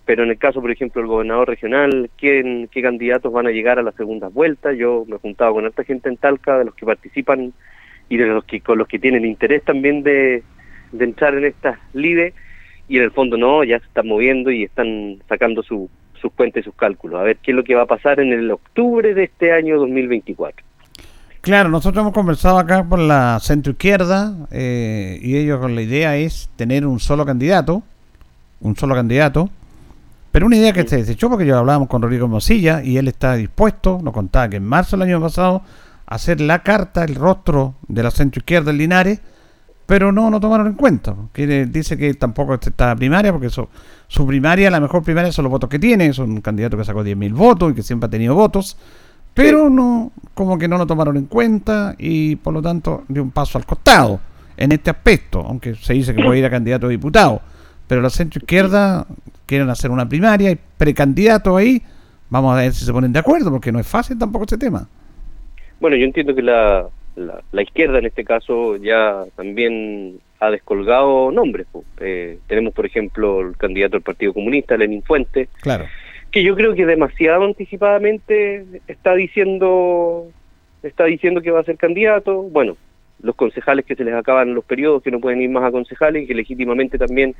[0.06, 3.78] pero en el caso, por ejemplo, del gobernador regional, ¿quién, ¿qué candidatos van a llegar
[3.78, 4.76] a las segundas vueltas?
[4.76, 7.54] Yo me he juntado con harta gente en Talca, de los que participan
[8.10, 10.42] y de los que con los que tienen interés también de,
[10.98, 12.34] entrar en estas lides
[12.86, 15.88] y en el fondo no, ya se están moviendo y están sacando su,
[16.20, 17.18] sus cuentas y sus cálculos.
[17.18, 19.78] A ver qué es lo que va a pasar en el octubre de este año
[19.78, 20.73] 2024.
[21.44, 26.16] Claro, nosotros hemos conversado acá por la centro izquierda eh, y ellos con la idea
[26.16, 27.82] es tener un solo candidato,
[28.62, 29.50] un solo candidato,
[30.32, 33.34] pero una idea que se desechó porque yo hablábamos con Rodrigo Mosilla y él está
[33.34, 35.60] dispuesto, nos contaba que en marzo del año pasado,
[36.06, 39.20] a hacer la carta, el rostro de la centro izquierda en Linares,
[39.84, 41.14] pero no lo tomaron en cuenta.
[41.34, 43.68] Que dice que tampoco está primaria porque eso,
[44.08, 47.04] su primaria, la mejor primaria son los votos que tiene, es un candidato que sacó
[47.04, 48.78] 10.000 votos y que siempre ha tenido votos,
[49.34, 53.30] pero no, como que no lo tomaron en cuenta y por lo tanto dio un
[53.30, 54.20] paso al costado
[54.56, 57.40] en este aspecto, aunque se dice que puede ir a candidato a diputado.
[57.88, 59.06] Pero la centro izquierda
[59.46, 61.82] quieren hacer una primaria y precandidato ahí.
[62.30, 64.88] Vamos a ver si se ponen de acuerdo, porque no es fácil tampoco ese tema.
[65.80, 71.30] Bueno, yo entiendo que la, la, la izquierda en este caso ya también ha descolgado
[71.30, 71.66] nombres.
[72.00, 75.86] Eh, tenemos, por ejemplo, el candidato del Partido Comunista, Lenin Fuentes, Claro.
[76.34, 80.26] Que yo creo que demasiado anticipadamente está diciendo
[80.82, 82.42] está diciendo que va a ser candidato.
[82.42, 82.76] Bueno,
[83.22, 86.24] los concejales que se les acaban los periodos, que no pueden ir más a concejales
[86.24, 87.36] y que legítimamente también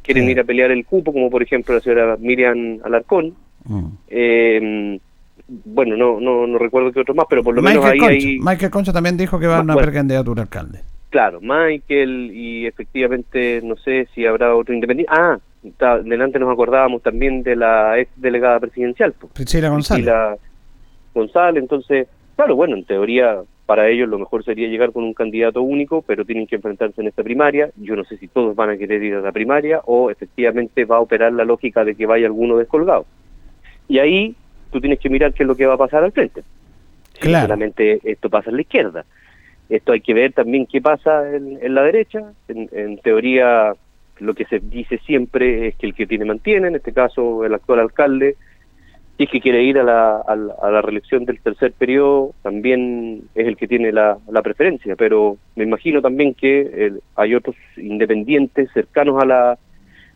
[0.00, 3.34] quieren ir a pelear el cupo, como por ejemplo la señora Miriam Alarcón.
[3.66, 3.86] Mm.
[4.08, 4.98] Eh,
[5.46, 8.26] bueno, no, no, no recuerdo qué otros más, pero por lo menos Michael, ahí Concha.
[8.26, 8.38] hay...
[8.38, 9.86] Michael Concha también dijo que va a una bueno.
[9.86, 10.80] precandidatura alcalde.
[11.10, 15.12] Claro, Michael y efectivamente no sé si habrá otro independiente.
[15.14, 19.12] Ah, delante nos acordábamos también de la ex delegada presidencial.
[19.12, 20.04] pues, Priscila González.
[20.04, 20.36] Priscila
[21.14, 21.62] González.
[21.62, 26.02] Entonces, claro, bueno, en teoría para ellos lo mejor sería llegar con un candidato único,
[26.02, 27.70] pero tienen que enfrentarse en esta primaria.
[27.76, 30.96] Yo no sé si todos van a querer ir a la primaria o efectivamente va
[30.96, 33.06] a operar la lógica de que vaya alguno descolgado.
[33.86, 34.34] Y ahí
[34.72, 36.42] tú tienes que mirar qué es lo que va a pasar al frente.
[37.20, 37.48] Claro.
[37.48, 39.04] solamente esto pasa en la izquierda.
[39.68, 42.32] Esto hay que ver también qué pasa en, en la derecha.
[42.48, 43.74] En, en teoría,
[44.20, 47.54] lo que se dice siempre es que el que tiene mantiene, en este caso el
[47.54, 48.36] actual alcalde,
[49.16, 53.24] si es que quiere ir a la, a a la reelección del tercer periodo, también
[53.34, 54.96] es el que tiene la, preferencia.
[54.96, 59.58] Pero me imagino también que eh, hay otros independientes cercanos a la,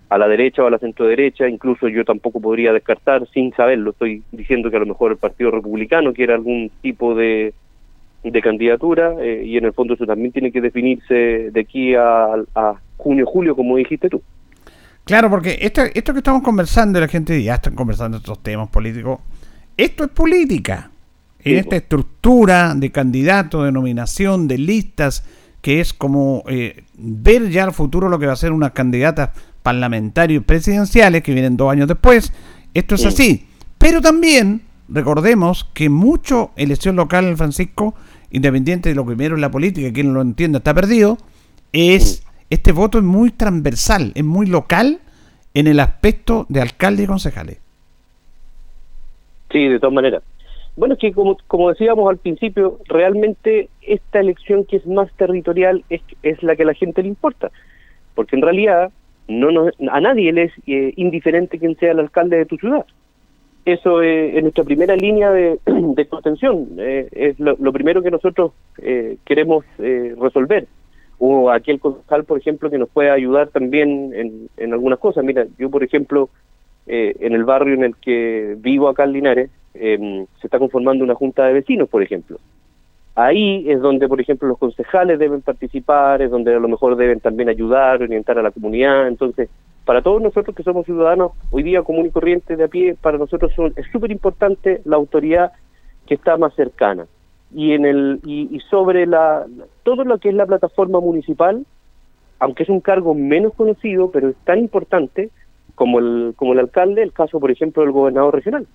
[0.09, 3.90] a la derecha o a la centro derecha, incluso yo tampoco podría descartar sin saberlo,
[3.90, 7.52] estoy diciendo que a lo mejor el Partido Republicano quiere algún tipo de,
[8.22, 12.34] de candidatura eh, y en el fondo eso también tiene que definirse de aquí a,
[12.55, 14.22] a junio, julio, como dijiste tú.
[15.05, 18.68] Claro, porque esto, esto que estamos conversando, y la gente ya está conversando estos temas
[18.70, 19.20] políticos,
[19.76, 20.90] esto es política.
[21.40, 21.76] En Sí, esta po.
[21.76, 25.24] estructura de candidatos, de nominación, de listas,
[25.61, 29.30] que es como eh, ver ya al futuro lo que va a ser unas candidatas
[29.62, 32.32] parlamentarios y presidenciales que vienen dos años después.
[32.72, 33.07] Esto es Sí.
[33.09, 33.47] así.
[33.78, 37.95] Pero también recordemos que mucho elección local, Francisco,
[38.30, 41.18] independiente de lo primero en la política, quien no lo entienda está perdido,
[41.72, 44.99] es este voto es muy transversal, es muy local
[45.55, 47.59] en el aspecto de alcalde y concejales.
[49.51, 50.22] Sí, de todas maneras.
[50.76, 55.84] Bueno, es que como, como decíamos al principio, realmente esta elección que es más territorial
[55.88, 56.03] es,
[56.42, 57.51] la que a la gente le importa.
[58.16, 58.90] Porque en realidad
[59.28, 62.84] no nos- a nadie le es eh, indiferente quién sea el alcalde de tu ciudad.
[63.64, 66.66] Eso es nuestra primera línea de, de contención.
[66.78, 70.66] eh, es lo, lo primero que nosotros eh, queremos eh, resolver.
[71.26, 75.24] O aquel concejal, por ejemplo, que nos pueda ayudar también en, en algunas cosas.
[75.24, 76.28] Mira, yo, por ejemplo,
[76.86, 81.02] eh, en el barrio en el que vivo acá en Linares, eh, se está conformando
[81.02, 82.36] una junta de vecinos, por ejemplo.
[83.14, 87.20] Ahí es donde, por ejemplo, los concejales deben participar, es donde a lo mejor deben
[87.20, 89.08] también ayudar, orientar a la comunidad.
[89.08, 89.48] Entonces,
[89.86, 93.16] para todos nosotros que somos ciudadanos, hoy día común y corriente de a pie, para
[93.16, 95.52] nosotros son- es súper importante la autoridad
[96.06, 97.06] que está más cercana.
[97.55, 99.46] Y en el y, sobre la
[99.84, 101.64] todo lo que es la plataforma municipal,
[102.40, 105.30] aunque es un cargo menos conocido, pero es tan importante
[105.74, 108.66] como el, como el alcalde, el caso, por ejemplo, del gobernador regional.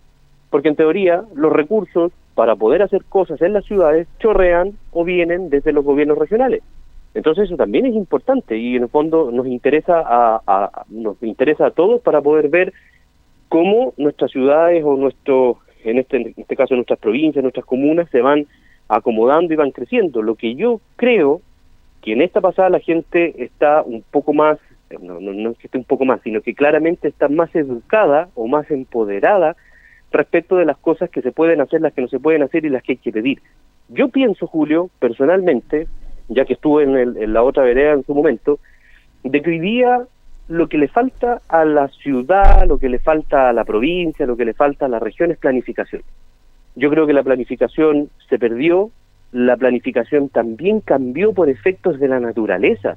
[0.50, 5.50] Porque en teoría los recursos para poder hacer cosas en las ciudades chorrean o vienen
[5.50, 6.64] desde los gobiernos regionales.
[7.14, 11.72] Entonces eso también es importante y en el fondo nos interesa a, nos interesa a
[11.72, 12.74] todos para poder ver
[13.50, 18.22] cómo nuestras ciudades o nuestro en este en este caso nuestras provincias, nuestras comunas se
[18.22, 18.46] van
[18.90, 20.22] acomodando y van creciendo.
[20.22, 21.42] Lo que yo creo
[22.02, 24.58] que en esta pasada la gente está un poco más,
[25.02, 28.30] no, no, no es que esté un poco más, sino que claramente está más educada
[28.36, 29.56] o más empoderada
[30.12, 32.70] respecto de las cosas que se pueden hacer, las que no se pueden hacer y
[32.70, 33.42] las que hay que pedir.
[33.90, 35.88] Yo pienso, Julio, personalmente,
[36.28, 38.60] ya que estuve en, en la otra vereda en su momento,
[39.24, 40.08] de que hoy día
[40.48, 44.36] lo que le falta a la ciudad, lo que le falta a la provincia, lo
[44.36, 46.02] que le falta a la región es planificación.
[46.80, 48.90] Yo creo que la planificación se perdió,
[49.34, 52.96] la planificación también cambió por efectos de la naturaleza.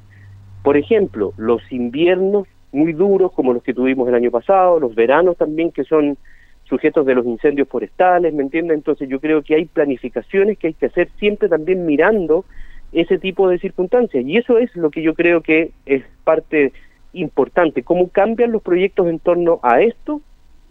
[0.63, 5.37] Por ejemplo, los inviernos muy duros como los que tuvimos el año pasado, los veranos
[5.37, 6.17] también que son
[6.63, 8.77] sujetos de los incendios forestales, ¿me entiendes?
[8.77, 12.45] Entonces yo creo que hay planificaciones que hay que hacer siempre también mirando
[12.93, 14.25] ese tipo de circunstancias.
[14.25, 16.73] Y eso es lo que yo creo que es parte
[17.15, 20.23] importante, cómo cambian los proyectos en torno a esto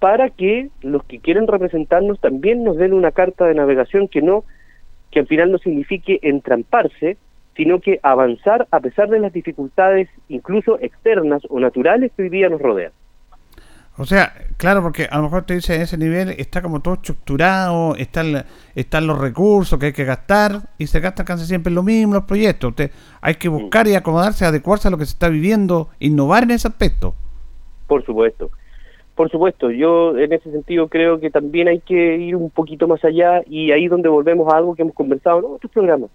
[0.02, 4.44] para que los que quieren representarnos también nos den una carta de navegación que no
[5.12, 7.18] que al final no signifique entramparse,
[7.56, 12.50] sino que avanzar a pesar de las dificultades incluso externas o naturales que hoy día
[12.50, 12.92] nos rodean.
[13.96, 16.96] O sea, claro, porque a lo mejor te dice en ese nivel está como todo
[16.96, 18.44] estructurado, están,
[18.74, 22.24] están los recursos que hay que gastar y se gastan casi siempre lo mismo los
[22.24, 22.72] proyectos.
[22.72, 22.92] Usted,
[23.22, 26.68] hay que buscar y acomodarse, adecuarse a lo que se está viviendo, innovar en ese
[26.68, 27.14] aspecto.
[27.86, 28.50] Por supuesto.
[29.22, 33.06] Por supuesto, yo en ese sentido creo que también hay que ir un poquito más
[33.06, 36.10] allá y ahí donde volvemos a algo que hemos conversado en otros programas.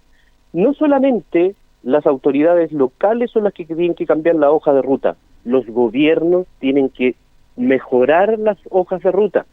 [0.53, 1.55] No solamente
[1.85, 6.49] las autoridades locales son las que tienen que cambiar la hoja de ruta, los gobiernos
[6.59, 7.15] tienen que
[7.57, 9.47] mejorar las hojas de ruta.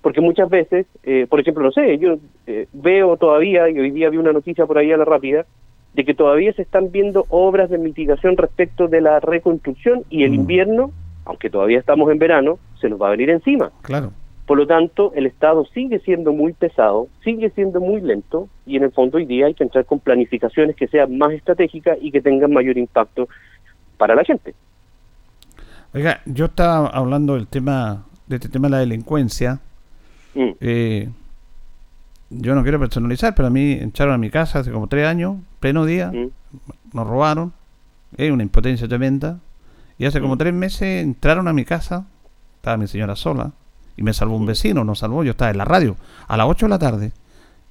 [0.00, 4.08] Porque muchas veces, eh, por ejemplo, no sé, yo eh, veo todavía, y hoy día
[4.08, 5.44] vi una noticia por ahí a la rápida,
[5.92, 10.32] de que todavía se están viendo obras de mitigación respecto de la reconstrucción y el
[10.32, 10.90] invierno
[11.24, 13.70] aunque todavía estamos en verano, se nos va a venir encima.
[13.82, 14.12] Claro.
[14.46, 18.82] Por lo tanto, el Estado sigue siendo muy pesado, sigue siendo muy lento y en
[18.82, 22.20] el fondo hoy día hay que entrar con planificaciones que sean más estratégicas y que
[22.20, 23.28] tengan mayor impacto
[23.96, 24.54] para la gente.
[25.94, 29.60] Oiga, yo estaba hablando del tema de este tema de la delincuencia.
[30.34, 30.50] Mm.
[30.60, 31.08] Eh,
[32.30, 35.36] yo no quiero personalizar, pero a mí entraron a mi casa hace como tres años,
[35.60, 36.30] pleno día, mm.
[36.92, 37.52] nos robaron,
[38.16, 39.38] es una impotencia tremenda.
[39.98, 40.38] Y hace como mm.
[40.38, 42.06] tres meses entraron a mi casa,
[42.56, 43.52] estaba mi señora sola,
[43.96, 44.46] y me salvó un mm.
[44.46, 45.96] vecino, nos salvó, yo estaba en la radio.
[46.26, 47.12] A las 8 de la tarde,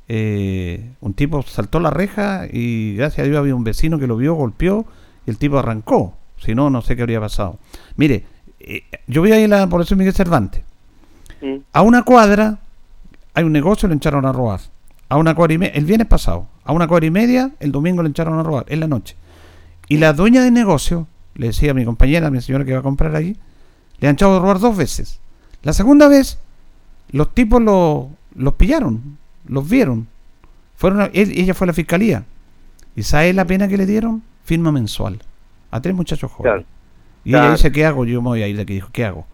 [0.07, 4.17] eh, un tipo saltó la reja y gracias a Dios había un vecino que lo
[4.17, 4.86] vio, golpeó,
[5.26, 6.17] y el tipo arrancó.
[6.38, 7.57] Si no, no sé qué habría pasado.
[7.95, 8.26] Mire,
[8.59, 10.63] eh, yo vi ahí la población Miguel Cervantes.
[11.41, 11.57] Mm.
[11.71, 12.59] A una cuadra
[13.34, 14.59] hay un negocio, le echaron a robar.
[15.09, 18.01] A una cuadra y media, el viernes pasado, a una cuadra y media, el domingo
[18.03, 19.15] le echaron a robar, en la noche.
[19.88, 22.79] Y la dueña del negocio le decía a mi compañera, a mi señora que iba
[22.79, 23.38] a comprar ahí,
[23.99, 25.19] le han echado a robar dos veces.
[25.63, 26.39] La segunda vez,
[27.11, 29.17] los tipos lo, los pillaron,
[29.47, 30.07] los vieron.
[30.75, 32.25] Fueron ella fue a la fiscalía.
[32.95, 34.23] ¿Y sabe la pena que le dieron?
[34.43, 35.19] Firma mensual.
[35.71, 36.65] A tres muchachos jóvenes.
[37.23, 38.05] Y ella dice, ¿qué hago?
[38.05, 38.73] Yo me voy a ir de aquí.
[38.73, 39.25] Dijo, ¿qué hago?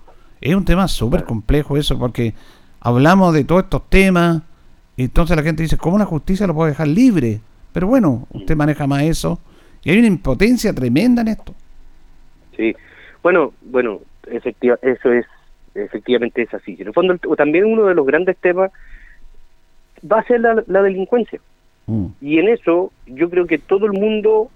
[0.41, 2.33] Es un tema súper complejo eso, porque
[2.79, 4.41] hablamos de todos estos temas,
[4.95, 7.41] y entonces la gente dice, ¿cómo la justicia lo puede dejar libre?
[7.73, 9.39] Pero bueno, usted maneja más eso,
[9.83, 11.55] y hay una impotencia tremenda en esto.
[12.59, 12.75] Sí,
[13.23, 15.25] bueno, bueno, efectiva, eso es,
[15.73, 16.75] efectivamente es así.
[16.77, 18.69] En el fondo, también uno de los grandes temas
[19.99, 21.39] va a ser la, delincuencia.
[21.87, 22.07] Mm.
[22.19, 24.49] Y en eso yo creo que todo el mundo,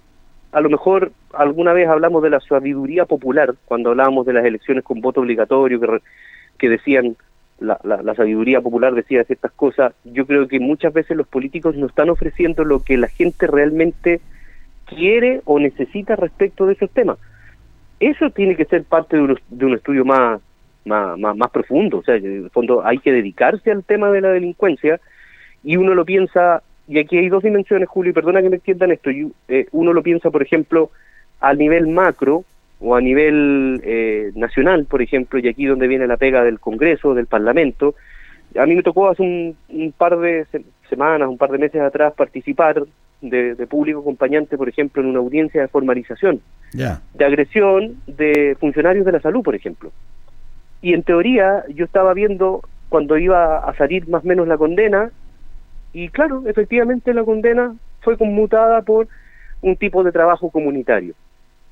[0.52, 4.84] a lo mejor alguna vez hablamos de la sabiduría popular, cuando hablábamos de las elecciones
[4.84, 6.02] con voto obligatorio, que,
[6.58, 7.16] que decían,
[7.58, 11.74] la, la, la, sabiduría popular decía ciertas cosas, yo creo que muchas veces los políticos
[11.74, 14.20] nos están ofreciendo lo que la gente realmente
[14.84, 17.16] quiere o necesita respecto de esos temas
[18.08, 20.40] eso tiene que ser parte de un, de un estudio más,
[20.84, 21.98] más, más, profundo.
[21.98, 25.00] O sea, en el fondo hay que dedicarse al tema de la delincuencia
[25.62, 28.90] y uno lo piensa, y aquí hay dos dimensiones, Julio, y perdona que me entiendan
[28.90, 30.90] esto, eh, uno lo piensa, por ejemplo,
[31.40, 32.44] a nivel macro
[32.80, 37.14] o a nivel eh, nacional, por ejemplo, y aquí donde viene la pega del Congreso,
[37.14, 37.94] del Parlamento.
[38.58, 40.46] A mí me tocó hace un, un par de
[40.90, 42.82] semanas, un par de meses atrás, participar
[43.20, 46.40] de, público acompañante, por ejemplo, en una audiencia de formalización,
[46.72, 49.92] de agresión de funcionarios de la salud, por ejemplo.
[50.82, 55.10] Y en teoría yo estaba viendo cuando iba a salir más o menos la condena,
[55.92, 59.08] y claro, efectivamente la condena fue conmutada por
[59.62, 61.14] un tipo de trabajo comunitario.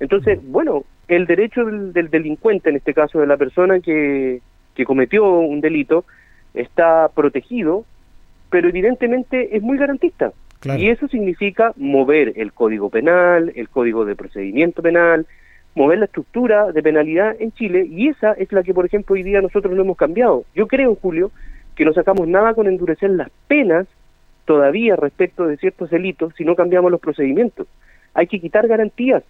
[0.00, 4.40] Entonces, bueno, el derecho del, del delincuente, en este caso de la persona que,
[4.74, 6.04] que cometió un delito,
[6.54, 7.84] está protegido,
[8.50, 10.32] pero evidentemente es muy garantista.
[10.64, 15.26] Y eso significa mover el código penal, el código de procedimiento penal,
[15.74, 19.22] mover la estructura de penalidad en Chile, y esa es la que, por ejemplo, hoy
[19.22, 20.44] día nosotros no hemos cambiado.
[20.54, 21.30] Yo creo, Julio,
[21.74, 23.86] que no sacamos nada con endurecer las penas
[24.44, 27.66] todavía respecto de ciertos delitos si no cambiamos los procedimientos.
[28.14, 29.24] Hay que quitar garantías,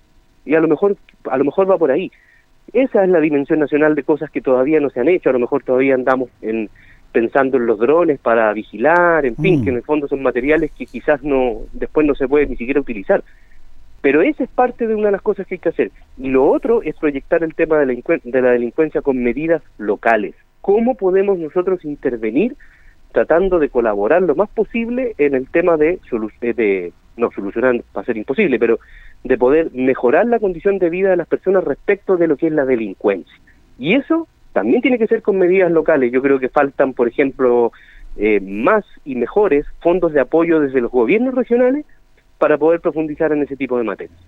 [0.44, 0.96] y a lo mejor,
[1.30, 2.10] a lo mejor va por ahí.
[2.72, 5.38] Esa es la dimensión nacional de cosas que todavía no se han hecho, a lo
[5.38, 6.68] mejor todavía andamos en
[7.12, 9.64] pensando en los drones para vigilar, en fin, mm.
[9.64, 12.80] que en el fondo son materiales que quizás no después no se puede ni siquiera
[12.80, 13.22] utilizar.
[14.00, 15.90] Pero esa es parte de una de las cosas que hay que hacer.
[16.18, 20.34] Y lo otro es proyectar el tema de la, de la delincuencia con medidas locales.
[20.60, 22.56] ¿Cómo podemos nosotros intervenir
[23.12, 26.00] tratando de colaborar lo más posible en el tema de,
[26.40, 28.80] eh, de no solucionar, va a ser imposible, pero
[29.22, 32.52] de poder mejorar la condición de vida de las personas respecto de lo que es
[32.52, 33.34] la delincuencia.
[33.78, 36.12] Y eso también tiene que ser con medidas locales.
[36.12, 37.72] Yo creo que faltan, por ejemplo,
[38.16, 41.86] eh, más y mejores fondos de apoyo desde los gobiernos regionales
[42.38, 44.18] para poder profundizar en ese tipo de materias.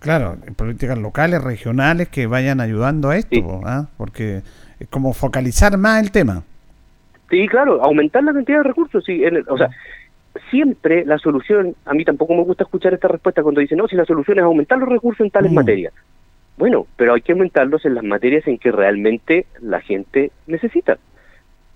[0.00, 3.86] Claro, políticas locales, regionales que vayan ayudando a esto, ¿ah?
[3.96, 4.42] porque
[4.80, 6.42] es como focalizar más el tema.
[7.30, 9.04] Sí, claro, aumentar la cantidad de recursos.
[9.04, 9.70] Sí, o sea,
[10.50, 13.96] siempre la solución, a mí tampoco me gusta escuchar esta respuesta cuando dicen, no, si
[13.96, 15.54] la solución es aumentar los recursos en tales mm.
[15.54, 15.94] materias.
[16.62, 20.96] Bueno, pero hay que aumentarlos en las materias en que realmente la gente necesita.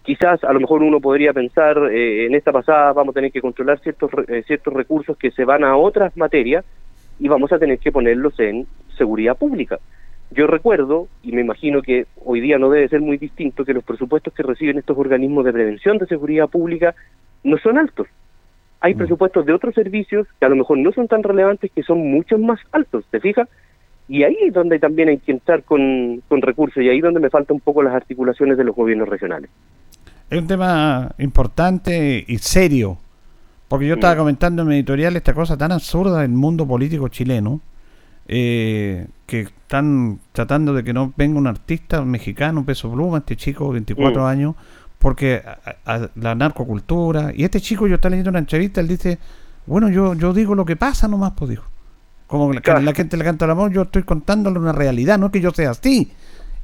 [0.04, 3.40] Quizás a lo mejor uno podría pensar, eh, en esta pasada vamos a tener que
[3.40, 6.64] controlar ciertos, eh, ciertos recursos que se van a otras materias
[7.18, 9.80] y vamos a tener que ponerlos en seguridad pública.
[10.30, 13.82] Yo recuerdo, y me imagino que hoy día no debe ser muy distinto, que los
[13.82, 16.94] presupuestos que reciben estos organismos de prevención de seguridad pública
[17.42, 18.06] no son altos.
[18.78, 18.98] Hay mm.
[18.98, 22.38] presupuestos de otros servicios que a lo mejor no son tan relevantes, que son mucho
[22.38, 23.48] más altos, ¿te fijas?
[24.08, 27.30] Y ahí es donde también hay que entrar con, recursos y ahí es donde me
[27.30, 29.50] faltan un poco las articulaciones de los gobiernos regionales.
[30.30, 32.98] Es un tema importante y serio,
[33.68, 34.18] porque yo estaba mm.
[34.18, 37.60] comentando en mi editorial esta cosa tan absurda del mundo político chileno,
[38.28, 43.36] eh, que están tratando de que no venga un artista mexicano, un peso pluma, este
[43.36, 44.24] chico de 24 mm.
[44.24, 44.54] años,
[44.98, 45.42] porque
[46.14, 49.18] la narcocultura, y este chico yo estaba leyendo una entrevista, él dice,
[49.66, 51.64] bueno, yo, yo digo lo que pasa nomás, pues dijo.
[52.26, 55.40] Como la, la gente le canta el amor, yo estoy contándole una realidad, no que
[55.40, 56.12] yo sea así.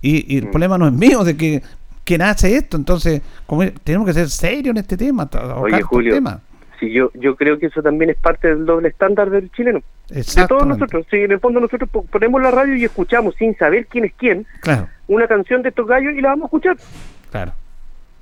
[0.01, 0.51] Y, el mm.
[0.51, 1.63] problema no es mío, de que
[2.05, 2.77] quien hace esto.
[2.77, 5.29] Entonces, como, tenemos que ser serios en este tema.
[5.57, 6.21] Oye, Julio,
[6.81, 9.81] sí, yo, yo creo que eso también es parte del doble estándar del chileno.
[10.09, 11.07] De todos nosotros.
[11.11, 14.47] Sí, en el fondo nosotros ponemos la radio y escuchamos sin saber quién es quién
[15.07, 16.77] una canción de estos gallos y la vamos a escuchar.
[17.31, 17.53] Claro.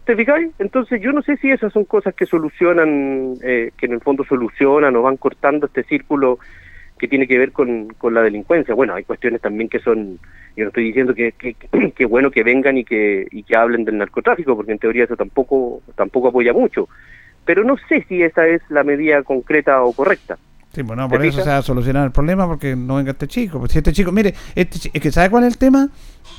[0.04, 0.50] ¿Te fijáis?
[0.58, 4.24] Entonces yo no sé si esas son cosas que solucionan, eh, que en el fondo
[4.24, 6.38] solucionan o van cortando este círculo
[7.00, 8.74] que tiene que ver con, con la delincuencia.
[8.74, 10.18] Bueno, hay cuestiones también que son,
[10.54, 11.32] yo no estoy diciendo que,
[11.96, 15.16] que, bueno que vengan y que, y que hablen del narcotráfico, porque en teoría eso
[15.16, 16.90] tampoco, tampoco apoya mucho.
[17.46, 20.36] Pero no sé si esa es la medida concreta o correcta.
[20.74, 23.58] Sí, bueno, por eso se va a solucionar el problema, porque no venga este chico.
[23.58, 25.88] Pues si este chico, mire, este, es que ¿sabe cuál es el tema?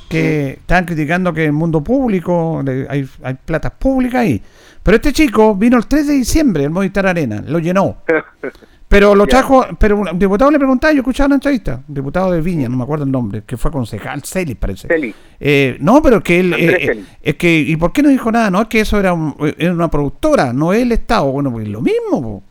[0.08, 4.42] Que están criticando que el mundo público, hay, hay platas públicas ahí.
[4.84, 7.98] Pero este chico vino el 3 de diciembre, el Movistar Arena, lo llenó.
[8.92, 12.42] Pero lo trajo, pero un diputado le preguntaba, yo escuchaba la entrevista, un diputado de
[12.42, 14.90] Viña, no me acuerdo el nombre, que fue concejal, Celis parece.
[14.90, 15.16] Celis.
[15.40, 18.52] Eh, no, pero que él, eh, eh, es que, ¿y por qué no dijo nada?
[18.52, 21.32] No, es que eso era, una productora, no el Estado.
[21.32, 22.44] Bueno, pues lo mismo.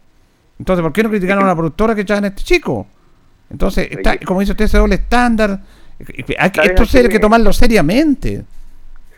[0.59, 2.87] Entonces, ¿por qué no criticaron a la productora que echaban a este chico?
[3.51, 5.61] Entonces, está, como dice usted, ese doble estándar.
[5.99, 8.45] Esto hay que tomarlo seriamente.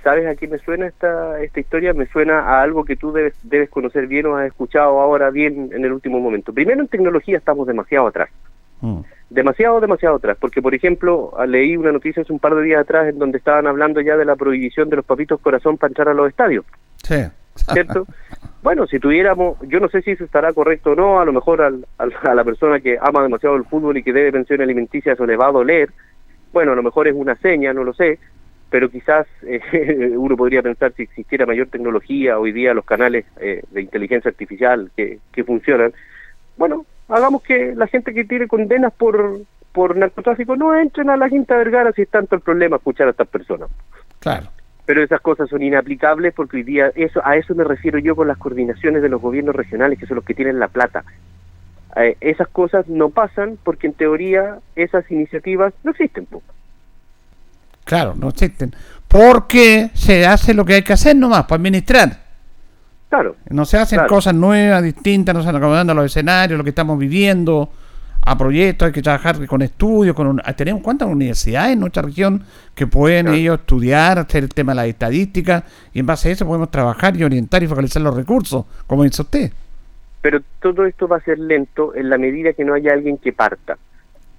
[0.02, 1.94] ¿Sabes a qué me suena esta, esta historia?
[1.94, 5.70] Me suena a algo que tú debes, debes conocer bien o has escuchado ahora bien
[5.72, 6.52] en el último momento.
[6.52, 8.28] Primero, en tecnología estamos demasiado atrás.
[8.80, 9.00] Mm.
[9.30, 10.36] Demasiado, demasiado atrás.
[10.40, 13.68] Porque, por ejemplo, leí una noticia hace un par de días atrás en donde estaban
[13.68, 16.64] hablando ya de la prohibición de los papitos corazón para entrar a los estadios.
[17.04, 17.22] Sí.
[17.54, 18.06] ¿Cierto?
[18.62, 21.62] bueno, si tuviéramos, yo no sé si eso estará correcto o no, a lo mejor
[21.62, 25.26] al, a la persona que ama demasiado el fútbol y que debe pensión alimenticia eso
[25.26, 25.90] le va a doler.
[26.52, 28.18] Bueno, a lo mejor es una seña, no lo sé
[28.72, 29.60] pero quizás eh,
[30.16, 34.90] uno podría pensar si existiera mayor tecnología, hoy día los canales eh, de inteligencia artificial
[34.96, 35.92] que, que funcionan,
[36.56, 39.42] bueno, hagamos que la gente que tiene condenas por,
[39.72, 43.10] por narcotráfico no entren a la Quinta Vergara si es tanto el problema escuchar a
[43.10, 43.68] estas personas.
[44.20, 44.46] Claro.
[44.86, 48.26] Pero esas cosas son inaplicables porque hoy día, eso, a eso me refiero yo con
[48.26, 51.04] las coordinaciones de los gobiernos regionales, que son los que tienen la plata.
[51.96, 56.26] Eh, esas cosas no pasan porque en teoría esas iniciativas no existen.
[57.92, 58.74] Claro, no existen.
[59.06, 62.22] Porque se hace lo que hay que hacer nomás, para administrar.
[63.10, 63.36] Claro.
[63.50, 66.98] No se hacen cosas nuevas, distintas, no se están acomodando los escenarios, lo que estamos
[66.98, 67.68] viviendo.
[68.22, 72.42] a proyectos, hay que trabajar con estudios, con tenemos cuántas universidades en nuestra región
[72.74, 76.46] que pueden ellos estudiar, hacer el tema de la estadística y en base a eso
[76.46, 79.52] podemos trabajar y orientar y focalizar los recursos, como dice usted.
[80.22, 83.34] Pero todo esto va a ser lento en la medida que no haya alguien que
[83.34, 83.76] parta.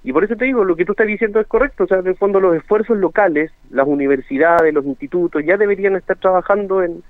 [0.04, 2.08] Y por eso te digo, lo que tú estás diciendo es correcto, o sea, en
[2.08, 7.04] el fondo los esfuerzos locales, las universidades, los institutos, ya deberían estar trabajando en,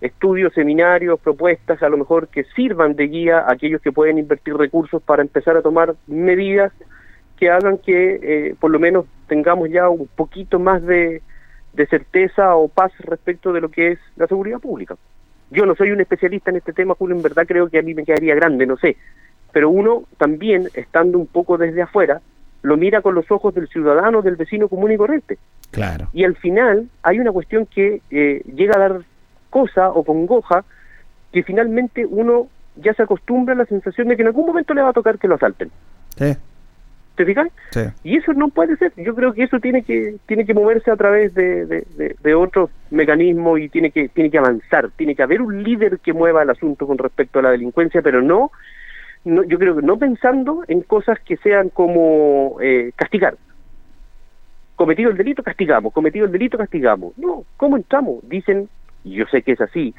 [0.00, 4.56] estudios, seminarios, propuestas, a lo mejor que sirvan de guía a aquellos que pueden invertir
[4.56, 6.72] recursos para empezar a tomar medidas
[7.36, 11.22] que hagan que eh, por lo menos tengamos ya un poquito más de,
[11.88, 14.96] certeza o paz respecto de lo que es la seguridad pública.
[15.50, 17.94] Yo no soy un especialista en este tema, Julio, en verdad creo que a mí
[17.94, 18.96] me quedaría grande, no sé,
[19.52, 22.20] pero uno también, estando un poco desde afuera,
[22.62, 25.38] lo mira con los ojos del ciudadano, del vecino común y corriente.
[25.70, 26.08] Claro.
[26.12, 29.00] Y al final hay una cuestión que eh, llega a dar
[29.48, 30.64] cosa o congoja
[31.32, 34.82] que finalmente uno ya se acostumbra a la sensación de que en algún momento le
[34.82, 35.70] va a tocar que lo asalten.
[36.16, 36.36] Sí.
[37.16, 37.48] ¿Te fijas?
[37.70, 37.80] Sí.
[38.02, 38.92] Y eso no puede ser.
[38.96, 42.70] Yo creo que eso tiene que tiene que moverse a través de, de, de, otros
[42.90, 44.90] mecanismos y tiene que tiene que avanzar.
[44.96, 48.22] Tiene que haber un líder que mueva el asunto con respecto a la delincuencia, pero
[48.22, 48.52] no,
[49.24, 53.36] no yo creo que no pensando en cosas que sean como eh, castigar.
[54.76, 55.92] Cometido el delito, castigamos.
[55.92, 57.16] Cometido el delito, castigamos.
[57.18, 58.26] No, ¿cómo entramos?
[58.28, 58.68] Dicen
[59.04, 59.94] y yo sé que es así,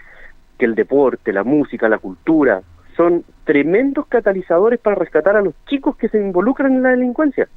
[0.57, 2.61] que el deporte, la música, la cultura,
[2.95, 7.47] son tremendos catalizadores para rescatar a los chicos que se involucran en la delincuencia.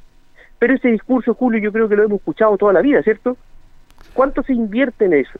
[0.57, 3.37] Pero ese discurso, Julio, yo creo que lo hemos escuchado toda la vida, ¿cierto?
[4.13, 5.39] ¿Cuánto se invierte en eso?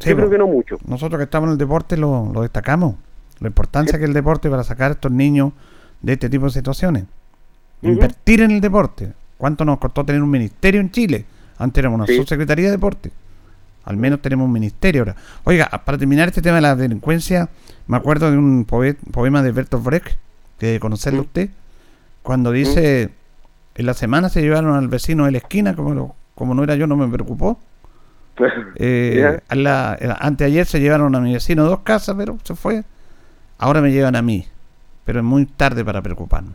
[0.00, 0.78] yo creo que no mucho.
[0.84, 2.96] Nosotros que estamos en el deporte lo, destacamos.
[3.42, 5.52] La importancia que el deporte para sacar a estos niños
[6.00, 7.04] de este tipo de situaciones.
[7.82, 9.12] Invertir en el deporte.
[9.36, 11.24] ¿Cuánto nos costó tener un ministerio en Chile?
[11.58, 13.10] Antes éramos una subsecretaría de deporte.
[13.84, 15.16] Al menos tenemos un ministerio ahora.
[15.44, 17.48] Oiga, para terminar este tema de la delincuencia,
[17.88, 20.16] me acuerdo de un poema de Bertolt Brecht,
[20.58, 21.50] que de conocerlo usted,
[22.22, 23.10] cuando dice,
[23.74, 26.86] en la semana se llevaron al vecino de la esquina, como, como no era yo,
[26.86, 27.58] no me preocupó.
[28.76, 32.84] eh, la, anteayer se llevaron a mi vecino dos casas, pero se fue.
[33.62, 34.44] Ahora me llevan a mí,
[35.04, 36.54] pero es muy tarde para preocuparnos.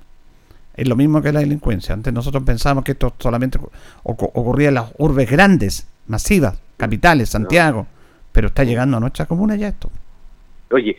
[0.75, 1.93] Es lo mismo que la delincuencia.
[1.93, 3.57] Antes nosotros pensábamos que esto solamente
[4.03, 7.87] ocurría en las urbes grandes, masivas, capitales, Santiago,
[8.33, 9.89] pero está llegando a nuestra comuna ya esto.
[10.69, 10.97] Oye,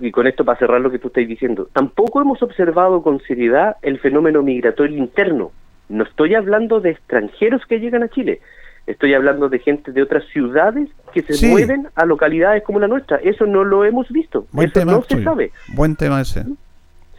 [0.00, 3.78] y con esto para cerrar lo que tú estás diciendo, tampoco hemos observado con seriedad
[3.82, 5.50] el fenómeno migratorio interno.
[5.88, 8.40] No estoy hablando de extranjeros que llegan a Chile,
[8.88, 13.18] estoy hablando de gente de otras ciudades que se mueven a localidades como la nuestra.
[13.18, 15.52] Eso no lo hemos visto, Buen eso tema no se sabe.
[15.74, 16.44] Buen tema ese.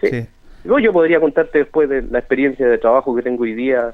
[0.02, 0.28] Sí.
[0.64, 3.94] Yo podría contarte después de la experiencia de trabajo que tengo hoy día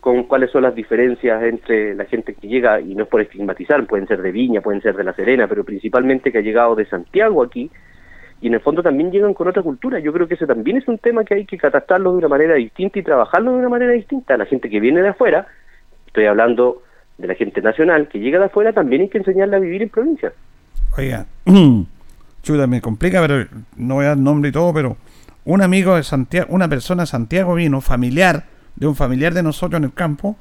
[0.00, 3.86] con cuáles son las diferencias entre la gente que llega, y no es por estigmatizar,
[3.86, 6.84] pueden ser de Viña, pueden ser de La Serena, pero principalmente que ha llegado de
[6.84, 7.70] Santiago aquí,
[8.42, 9.98] y en el fondo también llegan con otra cultura.
[10.00, 12.54] Yo creo que ese también es un tema que hay que catastlarlo de una manera
[12.54, 14.36] distinta y trabajarlo de una manera distinta.
[14.36, 15.46] La gente que viene de afuera,
[16.06, 16.82] estoy hablando
[17.18, 19.88] de la gente nacional, que llega de afuera, también hay que enseñarle a vivir en
[19.88, 20.32] provincia.
[20.96, 21.26] Oiga,
[22.42, 23.46] chuda, me complica, pero
[23.76, 24.96] no voy a dar nombre y todo, pero
[25.44, 28.44] un amigo de Santiago, una persona de Santiago vino, familiar,
[28.76, 30.36] de un familiar de nosotros en el campo,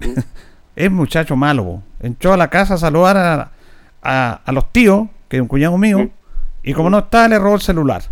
[0.76, 1.82] es muchacho malo.
[2.00, 6.10] Entró a la casa a saludar a, a, los tíos, que es un cuñado mío,
[6.62, 8.02] y como no está, le robó el celular.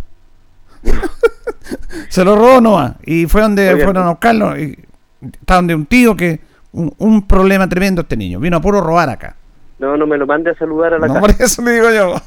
[2.09, 4.57] Se lo robó Noah y fue donde fueron a buscarlo.
[4.59, 4.77] Y
[5.21, 6.39] está donde un tío que.
[6.73, 8.39] Un, problema tremendo este niño.
[8.39, 9.35] Vino a puro robar acá.
[9.77, 11.21] No, no me lo mande a saludar a la no, casa.
[11.21, 12.15] por eso le digo yo.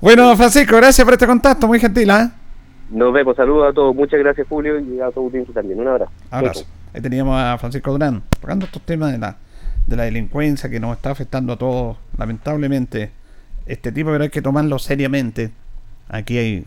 [0.00, 2.28] bueno, Francisco, gracias por este contacto, muy gentil, ¿eh?
[2.90, 6.12] Nos vemos, saludos a todos, muchas gracias Julio y a todos también, un abrazo.
[6.30, 6.66] Abrazo.
[6.92, 9.36] Ahí teníamos a Francisco Durán, tocando estos temas de la,
[9.86, 13.12] de la delincuencia que nos está afectando a todos, lamentablemente,
[13.66, 15.52] este tipo, pero hay que tomarlo seriamente.
[16.08, 16.66] Aquí hay,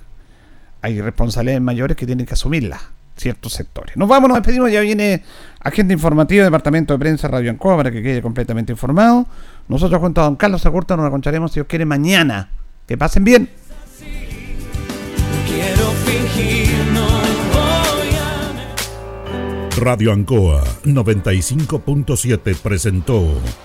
[0.81, 2.81] hay responsabilidades mayores que tienen que asumirlas
[3.15, 3.95] ciertos sectores.
[3.97, 5.23] Nos vamos, nos despedimos, ya viene
[5.59, 9.27] agente informativo, Departamento de Prensa Radio Ancoa, para que quede completamente informado.
[9.67, 12.49] Nosotros junto a don Carlos Agurta nos aconcharemos si os quiere mañana.
[12.87, 13.49] Que pasen bien.
[19.77, 23.33] Radio Ancoa 95.7 presentó